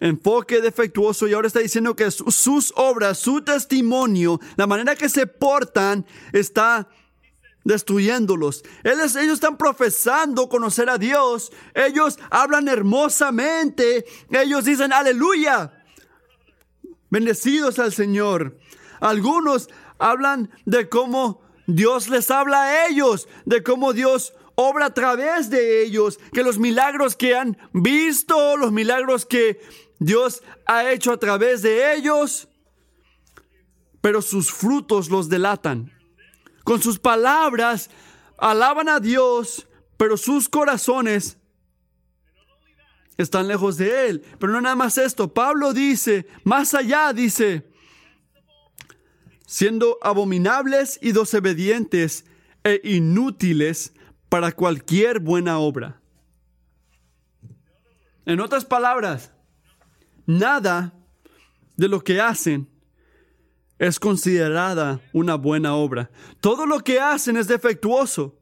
enfoque 0.00 0.62
defectuoso 0.62 1.28
y 1.28 1.34
ahora 1.34 1.48
está 1.48 1.60
diciendo 1.60 1.94
que 1.94 2.10
sus 2.10 2.72
obras, 2.76 3.18
su 3.18 3.42
testimonio, 3.42 4.40
la 4.56 4.66
manera 4.66 4.96
que 4.96 5.10
se 5.10 5.26
portan 5.26 6.06
está 6.32 6.88
destruyéndolos. 7.62 8.64
Ellos, 8.82 9.16
ellos 9.16 9.34
están 9.34 9.58
profesando 9.58 10.48
conocer 10.48 10.88
a 10.88 10.96
Dios. 10.96 11.52
Ellos 11.74 12.18
hablan 12.30 12.68
hermosamente. 12.68 14.06
Ellos 14.30 14.64
dicen 14.64 14.94
aleluya. 14.94 15.84
Bendecidos 17.10 17.78
al 17.78 17.92
Señor. 17.92 18.56
Algunos 19.00 19.68
hablan 19.98 20.50
de 20.64 20.88
cómo 20.88 21.42
Dios 21.66 22.08
les 22.08 22.30
habla 22.30 22.62
a 22.62 22.86
ellos, 22.86 23.28
de 23.44 23.62
cómo 23.62 23.92
Dios 23.92 24.34
obra 24.54 24.86
a 24.86 24.94
través 24.94 25.50
de 25.50 25.82
ellos, 25.82 26.18
que 26.32 26.42
los 26.42 26.58
milagros 26.58 27.16
que 27.16 27.34
han 27.34 27.56
visto, 27.72 28.56
los 28.56 28.72
milagros 28.72 29.24
que 29.24 29.60
Dios 29.98 30.42
ha 30.66 30.90
hecho 30.90 31.12
a 31.12 31.18
través 31.18 31.62
de 31.62 31.94
ellos, 31.94 32.48
pero 34.00 34.22
sus 34.22 34.52
frutos 34.52 35.10
los 35.10 35.28
delatan. 35.28 35.92
Con 36.64 36.82
sus 36.82 36.98
palabras 36.98 37.90
alaban 38.38 38.88
a 38.88 39.00
Dios, 39.00 39.66
pero 39.96 40.16
sus 40.16 40.48
corazones 40.48 41.38
están 43.16 43.48
lejos 43.48 43.76
de 43.76 44.08
Él. 44.08 44.24
Pero 44.38 44.52
no 44.52 44.60
nada 44.60 44.76
más 44.76 44.98
esto, 44.98 45.32
Pablo 45.32 45.72
dice, 45.72 46.26
más 46.44 46.74
allá 46.74 47.12
dice, 47.12 47.69
siendo 49.50 49.98
abominables 50.00 50.96
y 51.02 51.10
desobedientes 51.10 52.24
e 52.62 52.80
inútiles 52.84 53.92
para 54.28 54.52
cualquier 54.52 55.18
buena 55.18 55.58
obra. 55.58 56.00
En 58.26 58.38
otras 58.38 58.64
palabras, 58.64 59.32
Nada 60.30 60.94
de 61.76 61.88
lo 61.88 62.04
que 62.04 62.20
hacen 62.20 62.68
es 63.80 63.98
considerada 63.98 65.00
una 65.12 65.34
buena 65.34 65.74
obra. 65.74 66.08
Todo 66.40 66.66
lo 66.66 66.78
que 66.78 67.00
hacen 67.00 67.36
es 67.36 67.48
defectuoso. 67.48 68.38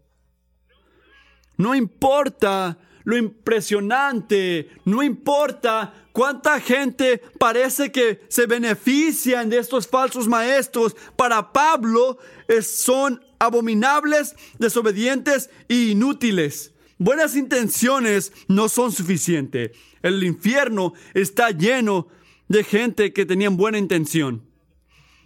No 1.57 1.75
importa 1.75 2.77
lo 3.09 3.16
impresionante, 3.16 4.68
no 4.85 5.03
importa 5.03 5.94
cuánta 6.12 6.61
gente 6.61 7.23
parece 7.38 7.90
que 7.90 8.21
se 8.29 8.44
benefician 8.44 9.49
de 9.49 9.57
estos 9.57 9.88
falsos 9.88 10.29
maestros. 10.29 10.94
Para 11.16 11.51
Pablo 11.51 12.18
son 12.61 13.25
abominables, 13.38 14.37
desobedientes 14.59 15.49
e 15.71 15.75
inútiles. 15.92 16.75
Buenas 16.99 17.35
intenciones 17.35 18.31
no 18.47 18.68
son 18.68 18.92
suficientes. 18.92 19.71
El 20.03 20.23
infierno 20.23 20.92
está 21.14 21.51
lleno 21.51 22.09
de 22.49 22.62
gente 22.62 23.14
que 23.14 23.25
tenían 23.25 23.57
buena 23.57 23.79
intención. 23.79 24.42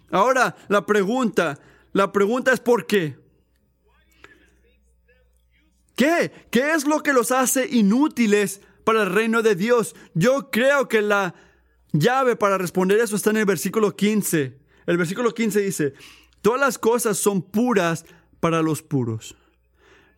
Ahora 0.09 0.55
la 0.69 0.85
pregunta, 0.85 1.59
la 1.91 2.13
pregunta 2.13 2.53
es 2.53 2.61
¿por 2.61 2.87
qué? 2.87 3.17
¿Qué? 5.95 6.31
¿Qué 6.49 6.73
es 6.73 6.85
lo 6.85 7.03
que 7.03 7.13
los 7.13 7.31
hace 7.31 7.67
inútiles 7.67 8.61
para 8.83 9.03
el 9.03 9.13
reino 9.13 9.41
de 9.41 9.55
Dios? 9.55 9.95
Yo 10.13 10.49
creo 10.51 10.87
que 10.87 11.01
la 11.01 11.35
llave 11.91 12.35
para 12.35 12.57
responder 12.57 12.99
eso 12.99 13.15
está 13.15 13.29
en 13.29 13.37
el 13.37 13.45
versículo 13.45 13.95
15. 13.95 14.57
El 14.85 14.97
versículo 14.97 15.33
15 15.33 15.61
dice, 15.61 15.93
todas 16.41 16.59
las 16.59 16.77
cosas 16.77 17.17
son 17.17 17.41
puras 17.41 18.05
para 18.39 18.61
los 18.61 18.81
puros, 18.81 19.35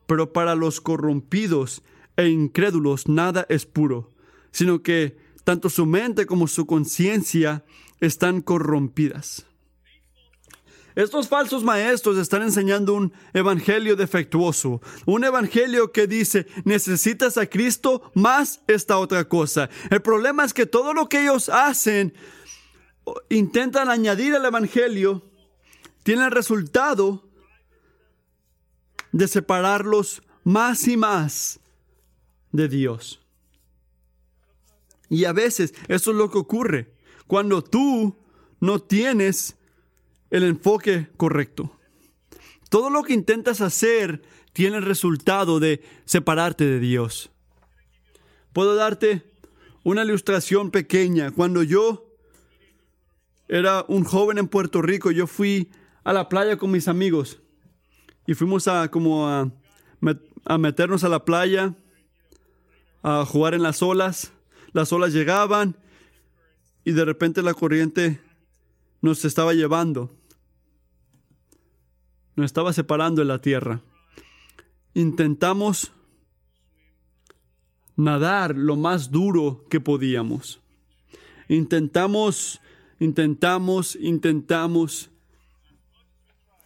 pero 0.08 0.34
para 0.34 0.56
los 0.56 0.82
corrompidos 0.82 1.84
e 2.18 2.28
incrédulos 2.28 3.08
nada 3.08 3.46
es 3.50 3.66
puro 3.66 4.16
sino 4.56 4.82
que 4.82 5.18
tanto 5.44 5.70
su 5.70 5.86
mente 5.86 6.26
como 6.26 6.48
su 6.48 6.66
conciencia 6.66 7.66
están 8.00 8.40
corrompidas. 8.40 9.46
Estos 10.96 11.28
falsos 11.28 11.64
maestros 11.64 12.18
están 12.18 12.42
enseñando 12.42 12.94
un 12.94 13.14
evangelio 13.34 13.98
defectuoso, 13.98 14.82
un 15.06 15.26
evangelio 15.26 15.92
que 15.92 16.08
dice, 16.08 16.48
necesitas 16.64 17.38
a 17.38 17.48
Cristo 17.48 18.12
más 18.14 18.62
esta 18.68 18.98
otra 18.98 19.28
cosa. 19.28 19.70
El 19.90 20.02
problema 20.02 20.46
es 20.46 20.54
que 20.54 20.66
todo 20.66 20.94
lo 20.94 21.10
que 21.10 21.24
ellos 21.24 21.50
hacen, 21.50 22.14
intentan 23.30 23.90
añadir 23.90 24.36
al 24.36 24.46
evangelio, 24.46 25.22
tiene 26.04 26.26
el 26.26 26.32
resultado 26.32 27.28
de 29.12 29.28
separarlos 29.28 30.22
más 30.46 30.88
y 30.88 30.96
más 30.96 31.60
de 32.52 32.70
Dios. 32.70 33.22
Y 35.10 35.26
a 35.26 35.34
veces 35.34 35.74
eso 35.88 36.12
es 36.12 36.18
lo 36.18 36.32
que 36.32 36.38
ocurre 36.38 36.94
cuando 37.28 37.64
tú 37.64 38.16
no 38.60 38.80
tienes 38.80 39.58
el 40.36 40.44
enfoque 40.44 41.08
correcto. 41.16 41.72
Todo 42.70 42.90
lo 42.90 43.04
que 43.04 43.14
intentas 43.14 43.62
hacer 43.62 44.22
tiene 44.52 44.76
el 44.76 44.84
resultado 44.84 45.62
de 45.62 45.82
separarte 46.04 46.66
de 46.66 46.80
Dios. 46.82 47.32
Puedo 48.52 48.76
darte 48.76 49.24
una 49.84 50.04
ilustración 50.04 50.72
pequeña. 50.72 51.32
Cuando 51.32 51.64
yo 51.64 52.18
era 53.48 53.86
un 53.88 54.04
joven 54.04 54.38
en 54.38 54.50
Puerto 54.50 54.82
Rico, 54.82 55.10
yo 55.10 55.26
fui 55.26 55.72
a 56.04 56.12
la 56.12 56.28
playa 56.28 56.58
con 56.58 56.70
mis 56.70 56.90
amigos 56.90 57.40
y 58.28 58.34
fuimos 58.34 58.68
a 58.68 58.90
como 58.92 59.30
a, 59.30 59.50
a 60.44 60.58
meternos 60.58 61.06
a 61.06 61.10
la 61.10 61.24
playa, 61.24 61.76
a 63.04 63.24
jugar 63.26 63.54
en 63.54 63.64
las 63.64 63.82
olas. 63.82 64.34
Las 64.74 64.92
olas 64.92 65.14
llegaban 65.14 65.78
y 66.84 66.92
de 66.92 67.06
repente 67.06 67.42
la 67.42 67.54
corriente 67.54 68.20
nos 69.02 69.24
estaba 69.24 69.54
llevando, 69.54 70.12
nos 72.36 72.46
estaba 72.46 72.74
separando 72.74 73.22
de 73.22 73.26
la 73.26 73.42
tierra. 73.42 73.82
Intentamos 74.94 75.92
nadar 77.96 78.56
lo 78.56 78.76
más 78.76 79.12
duro 79.12 79.66
que 79.70 79.80
podíamos. 79.80 80.62
Intentamos, 81.48 82.62
intentamos, 83.00 83.96
intentamos. 83.96 85.10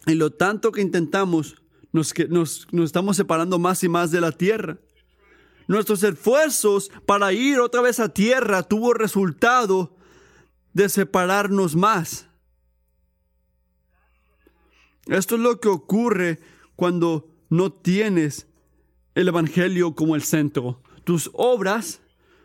Y 0.06 0.14
lo 0.14 0.30
tanto 0.30 0.72
que 0.72 0.80
intentamos, 0.80 1.56
nos, 1.92 2.12
nos, 2.28 2.66
nos 2.72 2.84
estamos 2.86 3.16
separando 3.16 3.58
más 3.58 3.82
y 3.84 3.88
más 3.88 4.10
de 4.10 4.20
la 4.20 4.32
tierra. 4.32 4.78
Nuestros 5.68 6.02
esfuerzos 6.02 6.90
para 7.06 7.32
ir 7.32 7.60
otra 7.60 7.80
vez 7.80 8.00
a 8.00 8.08
tierra 8.08 8.62
tuvo 8.64 8.92
resultado 8.92 9.96
de 10.72 10.88
separarnos 10.88 11.76
más. 11.76 12.29
Esto 15.06 15.36
es 15.36 15.40
lo 15.40 15.60
que 15.60 15.68
ocurre 15.68 16.40
cuando 16.76 17.28
no 17.48 17.72
tienes 17.72 18.46
el 19.14 19.28
Evangelio 19.28 19.94
como 19.94 20.14
el 20.14 20.22
centro. 20.22 20.82
Tus 21.04 21.30
obras, 21.34 22.00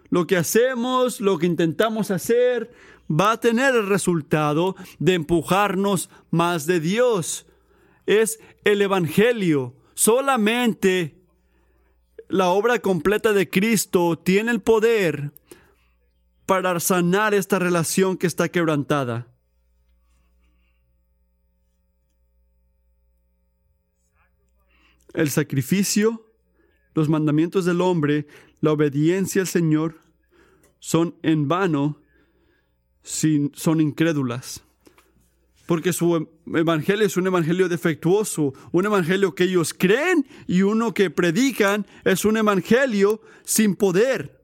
lo 0.09 0.27
que 0.27 0.37
hacemos, 0.37 1.21
lo 1.21 1.37
que 1.37 1.45
intentamos 1.45 2.11
hacer, 2.11 2.71
va 3.09 3.33
a 3.33 3.39
tener 3.39 3.75
el 3.75 3.87
resultado 3.87 4.75
de 4.99 5.13
empujarnos 5.13 6.09
más 6.31 6.65
de 6.65 6.79
Dios. 6.79 7.45
Es 8.05 8.39
el 8.63 8.81
Evangelio. 8.81 9.75
Solamente 9.93 11.15
la 12.27 12.49
obra 12.49 12.79
completa 12.79 13.33
de 13.33 13.49
Cristo 13.49 14.17
tiene 14.17 14.51
el 14.51 14.61
poder 14.61 15.31
para 16.45 16.79
sanar 16.79 17.33
esta 17.33 17.59
relación 17.59 18.17
que 18.17 18.27
está 18.27 18.49
quebrantada. 18.49 19.27
El 25.15 25.29
sacrificio, 25.29 26.31
los 26.93 27.09
mandamientos 27.09 27.65
del 27.65 27.81
hombre, 27.81 28.27
la 28.61 28.71
obediencia 28.71 29.41
al 29.41 29.47
Señor, 29.47 29.99
son 30.79 31.15
en 31.23 31.47
vano 31.47 32.01
si 33.01 33.51
son 33.53 33.81
incrédulas. 33.81 34.63
Porque 35.65 35.93
su 35.93 36.27
evangelio 36.53 37.05
es 37.05 37.17
un 37.17 37.27
evangelio 37.27 37.67
defectuoso, 37.67 38.53
un 38.71 38.85
evangelio 38.85 39.33
que 39.33 39.45
ellos 39.45 39.73
creen 39.73 40.27
y 40.47 40.61
uno 40.61 40.93
que 40.93 41.09
predican 41.09 41.87
es 42.03 42.23
un 42.23 42.37
evangelio 42.37 43.21
sin 43.43 43.75
poder. 43.75 44.34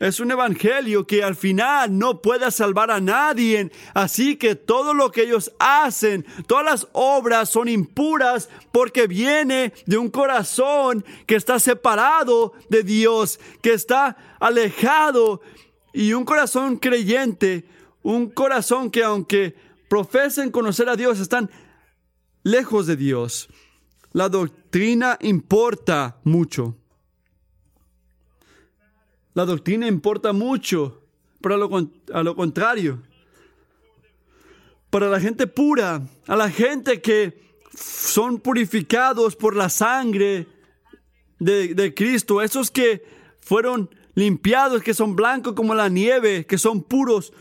Es 0.00 0.18
un 0.18 0.30
evangelio 0.30 1.06
que 1.06 1.22
al 1.22 1.36
final 1.36 1.98
no 1.98 2.22
puede 2.22 2.50
salvar 2.50 2.90
a 2.90 3.02
nadie. 3.02 3.70
Así 3.92 4.36
que 4.36 4.54
todo 4.54 4.94
lo 4.94 5.10
que 5.12 5.24
ellos 5.24 5.52
hacen, 5.58 6.24
todas 6.46 6.64
las 6.64 6.88
obras 6.94 7.50
son 7.50 7.68
impuras 7.68 8.48
porque 8.72 9.06
viene 9.06 9.74
de 9.84 9.98
un 9.98 10.08
corazón 10.08 11.04
que 11.26 11.34
está 11.34 11.58
separado 11.60 12.54
de 12.70 12.82
Dios, 12.82 13.38
que 13.60 13.74
está 13.74 14.16
alejado. 14.40 15.42
Y 15.92 16.14
un 16.14 16.24
corazón 16.24 16.78
creyente, 16.78 17.68
un 18.02 18.30
corazón 18.30 18.90
que 18.90 19.04
aunque 19.04 19.54
profesen 19.90 20.50
conocer 20.50 20.88
a 20.88 20.96
Dios, 20.96 21.20
están 21.20 21.50
lejos 22.42 22.86
de 22.86 22.96
Dios. 22.96 23.50
La 24.12 24.30
doctrina 24.30 25.18
importa 25.20 26.16
mucho. 26.24 26.79
La 29.34 29.44
doctrina 29.44 29.86
importa 29.86 30.32
mucho, 30.32 31.02
pero 31.40 31.54
a 31.54 32.22
lo, 32.22 32.34
contrario. 32.36 33.02
Para 34.90 35.08
la 35.08 35.20
gente 35.20 35.46
pura, 35.46 36.02
a 36.26 36.36
la 36.36 36.50
gente 36.50 37.00
que 37.00 37.40
son 37.72 38.40
purificados 38.40 39.36
por 39.36 39.54
la 39.54 39.68
sangre 39.68 40.48
de, 41.38 41.74
de 41.74 41.94
Cristo, 41.94 42.42
esos 42.42 42.70
que 42.70 43.04
fueron 43.40 43.88
limpiados, 44.14 44.82
que 44.82 44.94
son 44.94 45.14
blancos 45.14 45.54
como 45.54 45.74
la 45.74 45.88
nieve, 45.88 46.44
que 46.46 46.58
son 46.58 46.82
puros. 46.82 47.32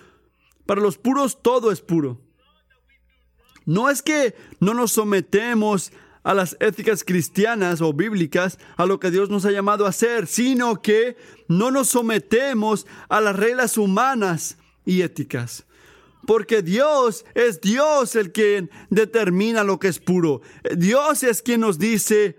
Para 0.68 0.82
los 0.82 0.98
puros 0.98 1.42
todo 1.42 1.72
es 1.72 1.82
puro. 1.82 2.22
No 3.66 3.90
es 3.90 4.02
que 4.02 4.36
no 4.60 4.74
nos 4.74 4.92
sometemos 4.92 5.92
a 6.24 6.34
las 6.34 6.58
éticas 6.60 7.04
cristianas 7.04 7.82
o 7.82 7.94
bíblicas, 7.94 8.60
a 8.78 8.86
lo 8.86 9.00
que 9.00 9.12
Dios 9.12 9.30
nos 9.30 9.46
ha 9.46 9.52
llamado 9.52 9.86
a 9.86 9.90
hacer, 9.90 10.28
sino 10.28 10.82
que 10.82 11.18
no 11.48 11.72
nos 11.72 11.90
sometemos 11.90 12.86
a 13.08 13.22
las 13.22 13.36
reglas 13.36 13.78
humanas 13.78 14.58
y 14.86 15.02
éticas. 15.02 15.66
Porque 16.26 16.62
Dios 16.62 17.26
es 17.34 17.62
Dios 17.62 18.16
el 18.16 18.32
que 18.32 18.70
determina 18.90 19.64
lo 19.64 19.80
que 19.80 19.88
es 19.88 20.00
puro. 20.00 20.42
Dios 20.76 21.24
es 21.24 21.42
quien 21.42 21.62
nos 21.62 21.80
dice 21.80 22.38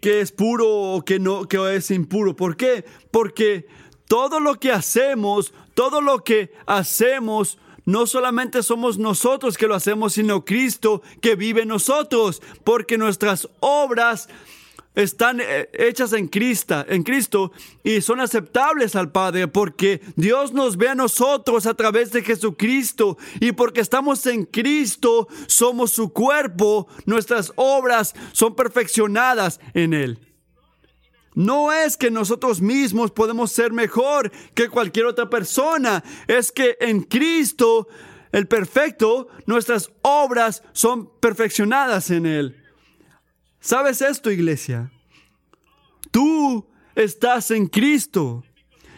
que 0.00 0.20
es 0.20 0.32
puro 0.32 0.68
o 0.68 1.04
que 1.04 1.18
no, 1.18 1.48
que 1.48 1.76
es 1.76 1.90
impuro. 1.90 2.36
¿Por 2.36 2.56
qué? 2.56 2.84
Porque 3.10 3.66
todo 4.06 4.38
lo 4.38 4.60
que 4.60 4.70
hacemos, 4.70 5.52
todo 5.74 6.00
lo 6.00 6.22
que 6.22 6.52
hacemos 6.66 7.58
no 7.84 8.06
solamente 8.06 8.62
somos 8.62 8.98
nosotros 8.98 9.56
que 9.56 9.66
lo 9.66 9.74
hacemos, 9.74 10.14
sino 10.14 10.44
Cristo 10.44 11.02
que 11.20 11.36
vive 11.36 11.62
en 11.62 11.68
nosotros, 11.68 12.42
porque 12.64 12.98
nuestras 12.98 13.48
obras 13.60 14.28
están 14.94 15.40
eh, 15.40 15.68
hechas 15.72 16.12
en 16.12 16.28
Cristo, 16.28 16.84
en 16.88 17.02
Cristo 17.02 17.52
y 17.82 18.00
son 18.00 18.20
aceptables 18.20 18.94
al 18.94 19.10
Padre 19.10 19.48
porque 19.48 20.00
Dios 20.16 20.52
nos 20.52 20.76
ve 20.76 20.88
a 20.88 20.94
nosotros 20.94 21.66
a 21.66 21.74
través 21.74 22.12
de 22.12 22.22
Jesucristo 22.22 23.18
y 23.40 23.52
porque 23.52 23.80
estamos 23.80 24.24
en 24.26 24.44
Cristo 24.44 25.26
somos 25.46 25.90
su 25.90 26.12
cuerpo, 26.12 26.86
nuestras 27.06 27.52
obras 27.56 28.14
son 28.32 28.54
perfeccionadas 28.54 29.60
en 29.74 29.94
él. 29.94 30.33
No 31.34 31.72
es 31.72 31.96
que 31.96 32.10
nosotros 32.12 32.60
mismos 32.60 33.10
podemos 33.10 33.50
ser 33.50 33.72
mejor 33.72 34.30
que 34.54 34.68
cualquier 34.68 35.06
otra 35.06 35.28
persona, 35.28 36.04
es 36.28 36.52
que 36.52 36.76
en 36.80 37.02
Cristo, 37.02 37.88
el 38.30 38.46
perfecto, 38.46 39.26
nuestras 39.46 39.90
obras 40.02 40.62
son 40.72 41.10
perfeccionadas 41.18 42.10
en 42.10 42.26
Él. 42.26 42.62
¿Sabes 43.58 44.00
esto, 44.00 44.30
iglesia? 44.30 44.92
Tú 46.12 46.66
estás 46.94 47.50
en 47.50 47.66
Cristo. 47.66 48.44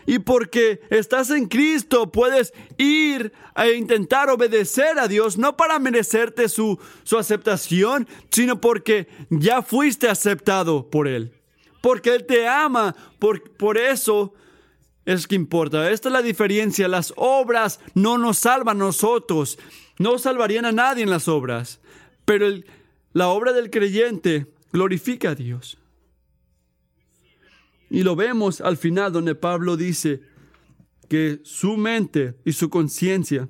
Y 0.09 0.21
porque 0.21 0.83
estás 0.91 1.31
en 1.31 1.47
Cristo 1.47 2.13
puedes 2.13 2.53
ir 2.79 3.33
a 3.55 3.69
intentar 3.69 4.31
obedecer 4.31 5.01
a 5.01 5.09
Dios, 5.09 5.37
no 5.37 5.57
para 5.57 5.81
merecerte 5.81 6.49
su, 6.49 6.79
su 7.03 7.19
aceptación, 7.19 8.07
sino 8.31 8.61
porque 8.61 9.09
ya 9.31 9.63
fuiste 9.63 10.09
aceptado 10.09 10.89
por 10.91 11.09
Él 11.09 11.36
porque 11.87 12.17
Él 12.17 12.27
te 12.27 12.49
ama. 12.49 12.97
Por, 13.21 13.53
por 13.53 13.79
eso 13.79 14.35
es 15.05 15.29
que 15.29 15.37
importa. 15.37 15.89
Esta 15.89 16.09
es 16.09 16.13
la 16.13 16.21
diferencia. 16.21 16.89
Las 16.89 17.15
obras 17.17 17.79
no 17.95 18.19
nos 18.19 18.39
salvan 18.39 18.79
nosotros. 18.79 19.57
No 19.97 20.19
salvarían 20.19 20.65
a 20.65 20.73
nadie 20.73 21.05
en 21.05 21.11
las 21.11 21.29
obras. 21.29 21.81
Pero 22.25 22.49
la 23.13 23.29
obra 23.29 23.53
del 23.53 23.71
creyente 23.71 24.53
glorifica 24.73 25.31
a 25.31 25.35
Dios. 25.37 25.79
Y 27.89 28.03
lo 28.03 28.17
vemos 28.17 28.61
al 28.61 28.77
final 28.77 29.13
donde 29.13 29.37
Pablo 29.37 29.77
dice 29.77 30.23
que 31.09 31.39
su 31.45 31.77
mente 31.77 32.35
y 32.45 32.55
su 32.55 32.69
conciencia 32.69 33.49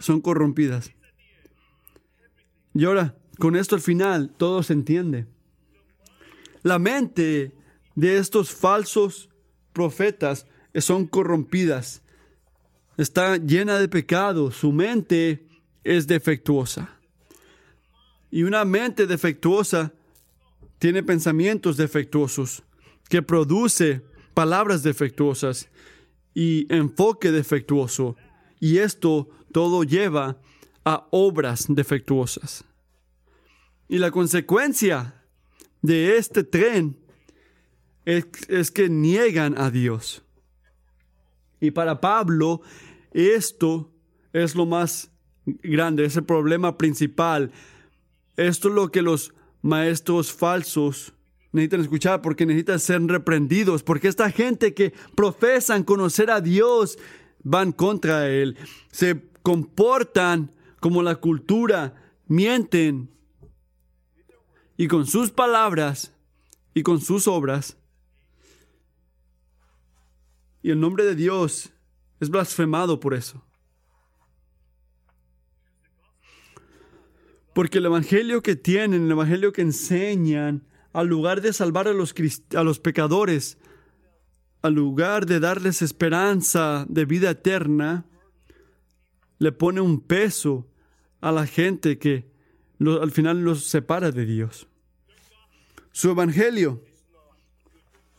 son 0.00 0.20
corrompidas. 0.20 0.90
Y 2.74 2.86
ahora, 2.86 3.14
con 3.38 3.54
esto 3.54 3.76
al 3.76 3.82
final, 3.82 4.34
todo 4.36 4.64
se 4.64 4.72
entiende. 4.72 5.28
La 6.62 6.78
mente 6.78 7.52
de 7.94 8.18
estos 8.18 8.50
falsos 8.50 9.28
profetas 9.72 10.46
son 10.74 11.06
corrompidas. 11.06 12.02
Está 12.96 13.36
llena 13.36 13.78
de 13.78 13.88
pecado. 13.88 14.50
Su 14.50 14.72
mente 14.72 15.46
es 15.84 16.06
defectuosa. 16.06 16.96
Y 18.30 18.42
una 18.44 18.64
mente 18.64 19.06
defectuosa 19.06 19.92
tiene 20.78 21.02
pensamientos 21.02 21.76
defectuosos, 21.76 22.62
que 23.08 23.22
produce 23.22 24.02
palabras 24.34 24.82
defectuosas 24.82 25.68
y 26.32 26.72
enfoque 26.72 27.32
defectuoso. 27.32 28.16
Y 28.60 28.78
esto 28.78 29.28
todo 29.52 29.82
lleva 29.82 30.38
a 30.84 31.06
obras 31.10 31.66
defectuosas. 31.68 32.64
Y 33.88 33.98
la 33.98 34.10
consecuencia 34.10 35.19
de 35.82 36.16
este 36.16 36.44
tren 36.44 36.96
es, 38.04 38.70
que 38.70 38.88
niegan 38.88 39.56
a 39.58 39.70
Dios. 39.70 40.22
Y 41.60 41.70
para 41.70 42.00
Pablo, 42.00 42.62
esto 43.12 43.90
es 44.32 44.54
lo 44.54 44.66
más 44.66 45.10
grande, 45.44 46.04
es 46.04 46.16
el 46.16 46.24
problema 46.24 46.76
principal. 46.78 47.52
Esto 48.36 48.68
es 48.68 48.74
lo 48.74 48.90
que 48.90 49.02
los 49.02 49.34
maestros 49.62 50.32
falsos 50.32 51.12
necesitan 51.52 51.80
escuchar 51.80 52.22
porque 52.22 52.46
necesitan 52.46 52.80
ser 52.80 53.02
reprendidos, 53.02 53.82
porque 53.82 54.08
esta 54.08 54.30
gente 54.30 54.72
que 54.72 54.94
profesan 55.14 55.84
conocer 55.84 56.30
a 56.30 56.40
Dios 56.40 56.98
van 57.42 57.72
contra 57.72 58.28
Él, 58.28 58.56
se 58.90 59.20
comportan 59.42 60.52
como 60.80 61.02
la 61.02 61.16
cultura, 61.16 61.94
mienten 62.26 63.10
y 64.80 64.88
con 64.88 65.06
sus 65.06 65.30
palabras 65.30 66.14
y 66.72 66.82
con 66.82 67.02
sus 67.02 67.28
obras. 67.28 67.76
Y 70.62 70.70
el 70.70 70.80
nombre 70.80 71.04
de 71.04 71.14
Dios 71.14 71.70
es 72.18 72.30
blasfemado 72.30 72.98
por 72.98 73.12
eso. 73.12 73.44
Porque 77.52 77.76
el 77.76 77.84
evangelio 77.84 78.42
que 78.42 78.56
tienen, 78.56 79.04
el 79.04 79.10
evangelio 79.10 79.52
que 79.52 79.60
enseñan, 79.60 80.66
al 80.94 81.08
lugar 81.08 81.42
de 81.42 81.52
salvar 81.52 81.86
a 81.86 81.92
los, 81.92 82.14
a 82.56 82.62
los 82.62 82.80
pecadores, 82.80 83.58
al 84.62 84.72
lugar 84.72 85.26
de 85.26 85.40
darles 85.40 85.82
esperanza 85.82 86.86
de 86.88 87.04
vida 87.04 87.28
eterna, 87.28 88.06
le 89.38 89.52
pone 89.52 89.82
un 89.82 90.00
peso 90.00 90.66
a 91.20 91.32
la 91.32 91.46
gente 91.46 91.98
que 91.98 92.32
al 92.80 93.10
final 93.10 93.44
los 93.44 93.66
separa 93.66 94.10
de 94.10 94.24
Dios. 94.24 94.69
Su 95.92 96.10
evangelio 96.10 96.82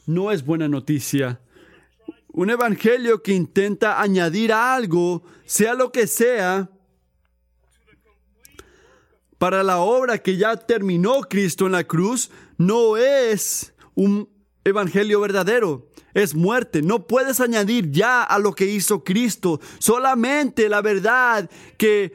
no 0.05 0.31
es 0.31 0.45
buena 0.45 0.67
noticia. 0.67 1.39
Un 2.33 2.49
evangelio 2.49 3.21
que 3.23 3.33
intenta 3.33 4.01
añadir 4.01 4.53
algo, 4.53 5.23
sea 5.45 5.73
lo 5.73 5.91
que 5.91 6.07
sea, 6.07 6.69
para 9.37 9.63
la 9.63 9.79
obra 9.79 10.19
que 10.19 10.37
ya 10.37 10.55
terminó 10.55 11.21
Cristo 11.21 11.65
en 11.65 11.71
la 11.71 11.83
cruz, 11.83 12.29
no 12.57 12.95
es 12.95 13.73
un 13.95 14.29
evangelio 14.63 15.19
verdadero. 15.19 15.89
Es 16.13 16.35
muerte. 16.35 16.81
No 16.81 17.07
puedes 17.07 17.39
añadir 17.39 17.89
ya 17.89 18.21
a 18.21 18.37
lo 18.37 18.53
que 18.53 18.65
hizo 18.65 19.03
Cristo. 19.03 19.59
Solamente 19.79 20.69
la 20.69 20.81
verdad 20.81 21.49
que 21.77 22.13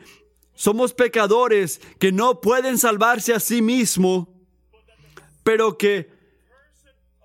somos 0.54 0.94
pecadores, 0.94 1.80
que 1.98 2.12
no 2.12 2.40
pueden 2.40 2.78
salvarse 2.78 3.34
a 3.34 3.40
sí 3.40 3.60
mismo, 3.60 4.35
pero 5.46 5.78
que 5.78 6.10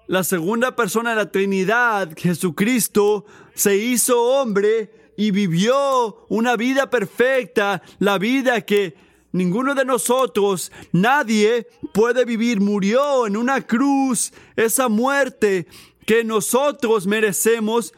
la 0.05 0.23
segunda 0.23 0.75
persona 0.75 1.09
de 1.09 1.15
la 1.15 1.31
Trinidad, 1.31 2.11
Jesucristo, 2.15 3.25
se 3.55 3.77
hizo 3.77 4.21
hombre 4.21 4.91
y 5.17 5.31
vivió 5.31 6.27
una 6.29 6.55
vida 6.55 6.91
perfecta, 6.91 7.81
la 7.97 8.19
vida 8.19 8.61
que 8.61 8.95
Ninguno 9.33 9.75
de 9.75 9.85
nosotros, 9.85 10.73
nadie 10.91 11.65
puede 11.93 12.25
vivir. 12.25 12.59
Murió 12.59 13.25
en 13.25 13.37
una 13.37 13.65
cruz 13.65 14.33
esa 14.57 14.89
muerte 14.89 15.67
que 16.05 16.25
nosotros 16.25 17.07
merecemos 17.07 17.93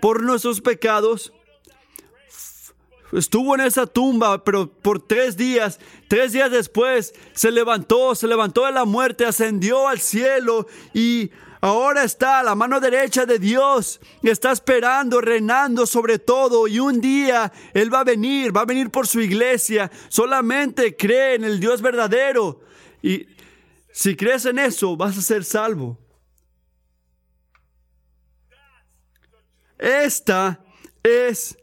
por 0.00 0.22
nuestros 0.22 0.60
pecados. 0.60 1.32
Estuvo 3.12 3.54
en 3.54 3.62
esa 3.62 3.86
tumba, 3.86 4.44
pero 4.44 4.70
por 4.70 5.00
tres 5.00 5.36
días, 5.36 5.80
tres 6.08 6.32
días 6.32 6.50
después, 6.50 7.14
se 7.32 7.50
levantó, 7.50 8.14
se 8.14 8.26
levantó 8.26 8.66
de 8.66 8.72
la 8.72 8.84
muerte, 8.84 9.24
ascendió 9.24 9.88
al 9.88 10.00
cielo 10.00 10.66
y 10.92 11.30
Ahora 11.60 12.04
está 12.04 12.38
a 12.38 12.42
la 12.44 12.54
mano 12.54 12.78
derecha 12.78 13.26
de 13.26 13.38
Dios, 13.40 14.00
está 14.22 14.52
esperando, 14.52 15.20
reinando 15.20 15.86
sobre 15.86 16.20
todo 16.20 16.68
y 16.68 16.78
un 16.78 17.00
día 17.00 17.52
Él 17.74 17.92
va 17.92 18.00
a 18.00 18.04
venir, 18.04 18.56
va 18.56 18.60
a 18.60 18.66
venir 18.66 18.90
por 18.90 19.08
su 19.08 19.20
iglesia. 19.20 19.90
Solamente 20.08 20.96
cree 20.96 21.34
en 21.34 21.44
el 21.44 21.58
Dios 21.58 21.82
verdadero 21.82 22.60
y 23.02 23.26
si 23.90 24.14
crees 24.14 24.44
en 24.44 24.60
eso 24.60 24.96
vas 24.96 25.18
a 25.18 25.22
ser 25.22 25.44
salvo. 25.44 25.98
Esta 29.78 30.60
es 31.02 31.58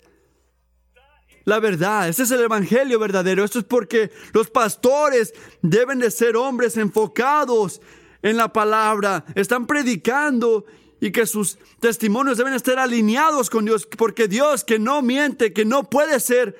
la 1.46 1.60
verdad. 1.60 2.10
Este 2.10 2.24
es 2.24 2.32
el 2.32 2.42
evangelio 2.42 3.00
verdadero. 3.00 3.44
Esto 3.44 3.60
es 3.60 3.66
porque 3.66 4.12
los 4.34 4.50
pastores 4.50 5.34
deben 5.62 6.00
de 6.00 6.12
ser 6.12 6.36
hombres 6.36 6.76
enfocados 6.76 7.82
en 8.22 8.38
la 8.38 8.52
palabra, 8.52 9.24
están 9.36 9.68
predicando 9.68 10.66
y 11.00 11.12
que 11.12 11.28
sus 11.28 11.60
testimonios 11.80 12.38
deben 12.40 12.54
estar 12.54 12.80
alineados 12.80 13.52
con 13.52 13.66
Dios, 13.66 13.86
porque 13.86 14.28
Dios 14.28 14.64
que 14.64 14.80
no 14.80 15.04
miente, 15.04 15.54
que 15.54 15.64
no 15.64 15.90
puede 15.92 16.20
ser 16.20 16.58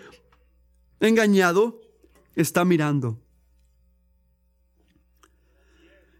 engañado, 1.00 1.82
está 2.36 2.66
mirando. 2.66 3.20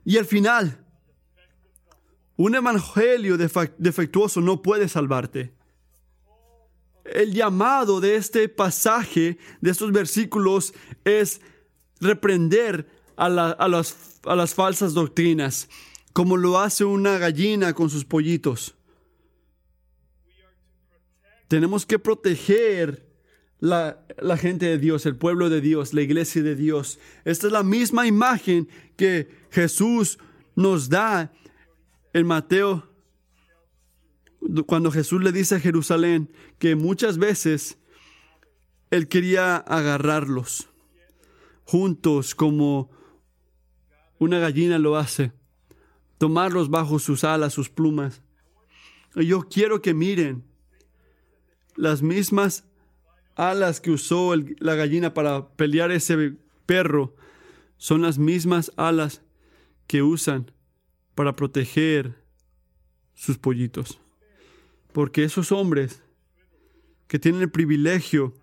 Y 0.04 0.18
al 0.18 0.26
final, 0.26 0.84
un 2.38 2.56
evangelio 2.56 3.38
defectuoso 3.38 4.42
no 4.42 4.62
puede 4.64 4.90
salvarte. 4.90 5.55
El 7.06 7.34
llamado 7.34 8.02
de 8.02 8.16
este 8.16 8.50
pasaje, 8.50 9.38
de 9.62 9.72
estos 9.72 9.92
versículos, 9.92 10.74
es 11.04 11.40
reprender 12.00 12.88
a, 13.16 13.30
las 13.30 14.54
falsas 14.54 14.94
doctrinas, 14.94 15.70
como 16.14 16.38
lo 16.38 16.60
hace 16.60 16.84
una 16.84 17.18
gallina 17.18 17.74
con 17.74 17.90
sus 17.90 18.06
pollitos. 18.06 18.76
Tenemos 21.48 21.86
que 21.86 22.00
proteger 22.00 23.06
la, 23.60 24.04
la, 24.18 24.36
gente 24.36 24.66
de 24.66 24.78
Dios, 24.78 25.06
el 25.06 25.16
pueblo 25.16 25.50
de 25.50 25.62
Dios, 25.62 25.94
la 25.94 26.02
iglesia 26.02 26.42
de 26.42 26.56
Dios. 26.56 27.00
Esta 27.24 27.48
es 27.48 27.54
la 27.54 27.64
misma 27.64 28.08
imagen 28.08 28.68
que 28.98 29.30
Jesús 29.52 30.18
nos 30.56 30.90
da 30.90 31.32
en 32.14 32.26
Mateo, 32.26 32.88
cuando 34.66 34.92
Jesús 34.92 35.22
le 35.24 35.32
dice 35.32 35.56
a 35.56 35.60
Jerusalén 35.60 36.32
que 36.60 36.76
muchas 36.76 37.18
veces 37.18 37.78
él 38.92 39.08
quería 39.08 39.58
agarrarlos 39.58 40.70
juntos 41.64 42.36
como 42.36 42.92
una 44.20 44.40
gallina 44.40 44.80
lo 44.80 44.98
hace, 44.98 45.34
tomarlos 46.18 46.70
bajo 46.70 47.00
sus 47.00 47.24
alas, 47.24 47.54
sus 47.54 47.70
plumas. 47.70 48.22
Y 49.16 49.28
yo 49.28 49.42
quiero 49.50 49.82
que 49.82 49.94
miren 49.94 50.44
las 51.76 52.02
mismas 52.02 52.66
alas 53.36 53.82
que 53.82 53.92
usó 53.92 54.34
la 54.60 54.76
gallina 54.76 55.14
para 55.14 55.50
pelear 55.50 55.92
ese 55.92 56.38
perro, 56.66 57.16
son 57.78 58.02
las 58.02 58.18
mismas 58.18 58.72
alas 58.78 59.22
que 59.88 60.02
usan 60.02 60.52
para 61.14 61.36
proteger 61.36 62.24
sus 63.14 63.38
pollitos. 63.38 64.00
Porque 64.96 65.26
esos 65.26 65.52
hombres 65.52 66.02
que 67.10 67.20
tienen 67.20 67.42
el 67.42 67.52
privilegio 67.52 68.34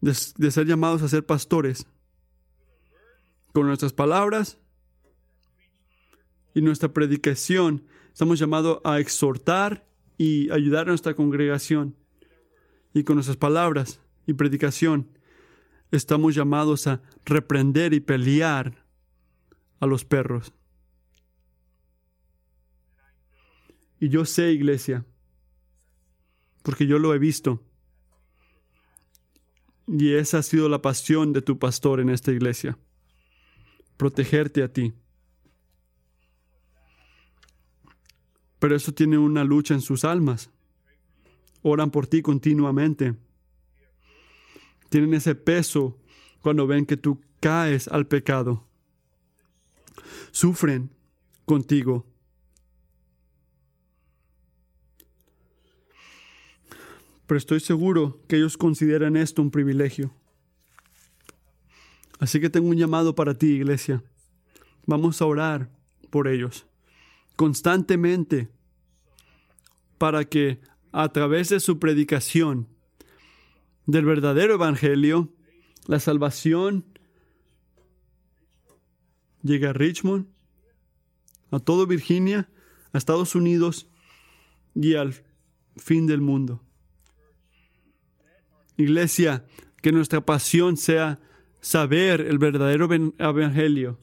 de, 0.00 0.14
ser 0.14 0.68
llamados 0.68 1.02
a 1.02 1.08
ser 1.08 1.26
pastores, 1.26 1.88
con 3.52 3.66
nuestras 3.66 3.92
palabras 3.92 4.60
y 6.54 6.60
nuestra 6.60 6.92
predicación 6.92 7.82
estamos 8.12 8.38
llamados 8.38 8.82
a 8.84 9.00
exhortar 9.00 9.84
y 10.16 10.48
ayudar 10.52 10.86
a 10.86 10.90
nuestra 10.90 11.14
congregación. 11.14 11.96
Y 12.92 13.02
con 13.02 13.16
nuestras 13.16 13.36
palabras 13.36 13.98
y 14.28 14.34
predicación 14.34 15.08
estamos 15.90 16.36
llamados 16.36 16.86
a 16.86 17.02
reprender 17.24 17.94
y 17.94 17.98
pelear 17.98 18.86
a 19.80 19.86
los 19.86 20.04
perros. 20.04 20.52
Y 23.98 24.08
yo 24.08 24.24
sé, 24.24 24.52
iglesia, 24.52 25.04
porque 26.64 26.86
yo 26.86 26.98
lo 26.98 27.14
he 27.14 27.18
visto. 27.18 27.62
Y 29.86 30.14
esa 30.14 30.38
ha 30.38 30.42
sido 30.42 30.70
la 30.70 30.80
pasión 30.80 31.34
de 31.34 31.42
tu 31.42 31.58
pastor 31.58 32.00
en 32.00 32.08
esta 32.08 32.32
iglesia. 32.32 32.78
Protegerte 33.98 34.62
a 34.62 34.72
ti. 34.72 34.94
Pero 38.58 38.74
eso 38.74 38.94
tiene 38.94 39.18
una 39.18 39.44
lucha 39.44 39.74
en 39.74 39.82
sus 39.82 40.04
almas. 40.04 40.50
Oran 41.60 41.90
por 41.90 42.06
ti 42.06 42.22
continuamente. 42.22 43.14
Tienen 44.88 45.12
ese 45.12 45.34
peso 45.34 45.98
cuando 46.40 46.66
ven 46.66 46.86
que 46.86 46.96
tú 46.96 47.20
caes 47.40 47.88
al 47.88 48.06
pecado. 48.06 48.66
Sufren 50.30 50.90
contigo. 51.44 52.06
Pero 57.26 57.38
estoy 57.38 57.60
seguro 57.60 58.20
que 58.28 58.36
ellos 58.36 58.56
consideran 58.56 59.16
esto 59.16 59.42
un 59.42 59.50
privilegio. 59.50 60.12
Así 62.18 62.40
que 62.40 62.50
tengo 62.50 62.68
un 62.68 62.76
llamado 62.76 63.14
para 63.14 63.34
ti, 63.34 63.46
iglesia. 63.46 64.02
Vamos 64.86 65.20
a 65.20 65.26
orar 65.26 65.70
por 66.10 66.28
ellos 66.28 66.66
constantemente 67.36 68.48
para 69.98 70.24
que 70.24 70.60
a 70.92 71.08
través 71.10 71.48
de 71.48 71.60
su 71.60 71.78
predicación 71.78 72.68
del 73.86 74.04
verdadero 74.04 74.54
evangelio, 74.54 75.32
la 75.86 76.00
salvación 76.00 76.84
llegue 79.42 79.66
a 79.66 79.72
Richmond, 79.72 80.26
a 81.50 81.58
todo 81.58 81.86
Virginia, 81.86 82.48
a 82.92 82.98
Estados 82.98 83.34
Unidos 83.34 83.88
y 84.74 84.94
al 84.94 85.14
fin 85.76 86.06
del 86.06 86.20
mundo. 86.20 86.63
Iglesia, 88.76 89.44
que 89.82 89.92
nuestra 89.92 90.20
pasión 90.20 90.76
sea 90.76 91.20
saber 91.60 92.20
el 92.20 92.38
verdadero 92.38 92.88
evangelio 93.18 93.98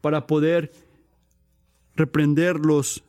para 0.00 0.26
poder 0.26 0.72
reprender 1.94 2.56
los 2.56 3.04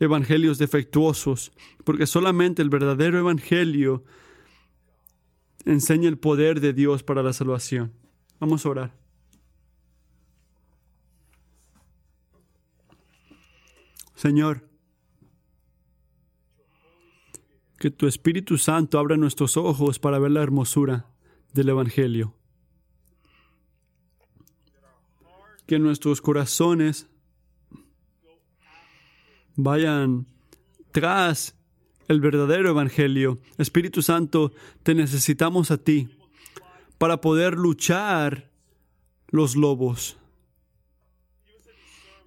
evangelios 0.00 0.58
defectuosos, 0.58 1.52
porque 1.84 2.06
solamente 2.06 2.62
el 2.62 2.70
verdadero 2.70 3.18
evangelio 3.18 4.04
enseña 5.64 6.08
el 6.08 6.18
poder 6.18 6.60
de 6.60 6.72
Dios 6.72 7.02
para 7.02 7.22
la 7.22 7.32
salvación. 7.32 7.92
Vamos 8.38 8.64
a 8.64 8.68
orar. 8.68 8.94
Señor, 14.14 14.67
que 17.78 17.90
tu 17.90 18.06
Espíritu 18.06 18.58
Santo 18.58 18.98
abra 18.98 19.16
nuestros 19.16 19.56
ojos 19.56 19.98
para 19.98 20.18
ver 20.18 20.32
la 20.32 20.42
hermosura 20.42 21.06
del 21.52 21.68
Evangelio. 21.68 22.34
Que 25.66 25.78
nuestros 25.78 26.20
corazones 26.20 27.08
vayan 29.54 30.26
tras 30.92 31.54
el 32.08 32.20
verdadero 32.20 32.70
Evangelio. 32.70 33.38
Espíritu 33.58 34.02
Santo, 34.02 34.52
te 34.82 34.94
necesitamos 34.94 35.70
a 35.70 35.78
ti 35.78 36.08
para 36.96 37.20
poder 37.20 37.54
luchar 37.54 38.50
los 39.28 39.54
lobos. 39.54 40.16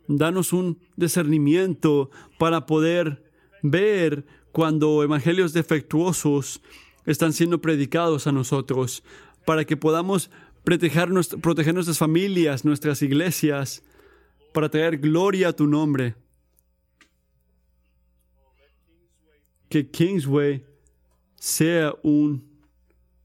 Danos 0.08 0.54
un 0.54 0.80
discernimiento 0.95 2.10
para 2.38 2.66
poder 2.66 3.32
ver 3.64 4.26
cuando 4.52 5.04
evangelios 5.04 5.54
defectuosos 5.54 6.62
están 7.06 7.34
siendo 7.34 7.62
predicados 7.62 8.28
a 8.28 8.32
nosotros, 8.32 9.04
para 9.45 9.66
que 9.66 9.78
podamos 9.78 10.30
proteger, 10.64 11.10
proteger 11.41 11.74
nuestras 11.74 11.97
familias, 11.97 12.66
nuestras 12.66 13.02
iglesias, 13.02 13.84
para 14.54 14.70
traer 14.70 14.97
gloria 14.97 15.49
a 15.49 15.54
tu 15.54 15.68
nombre. 15.68 16.16
Que 19.70 19.89
Kingsway 19.89 20.66
sea 21.36 21.95
un 22.04 22.43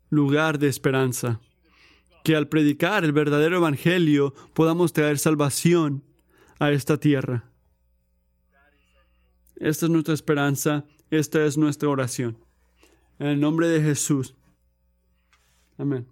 lugar 0.08 0.58
de 0.58 0.68
esperanza. 0.68 1.40
Que 2.22 2.36
al 2.36 2.48
predicar 2.48 3.04
el 3.04 3.12
verdadero 3.12 3.56
evangelio 3.56 4.32
podamos 4.54 4.92
traer 4.92 5.18
salvación 5.18 6.02
a 6.58 6.70
esta 6.70 6.98
tierra. 6.98 7.44
Esta 9.56 9.86
es 9.86 9.90
nuestra 9.90 10.14
esperanza 10.14 10.84
esta 11.10 11.44
es 11.44 11.56
nuestra 11.56 11.88
oración. 11.88 12.38
En 13.18 13.28
el 13.28 13.40
nombre 13.40 13.68
de 13.68 13.80
Jesús. 13.80 14.34
Amén. 15.78 16.06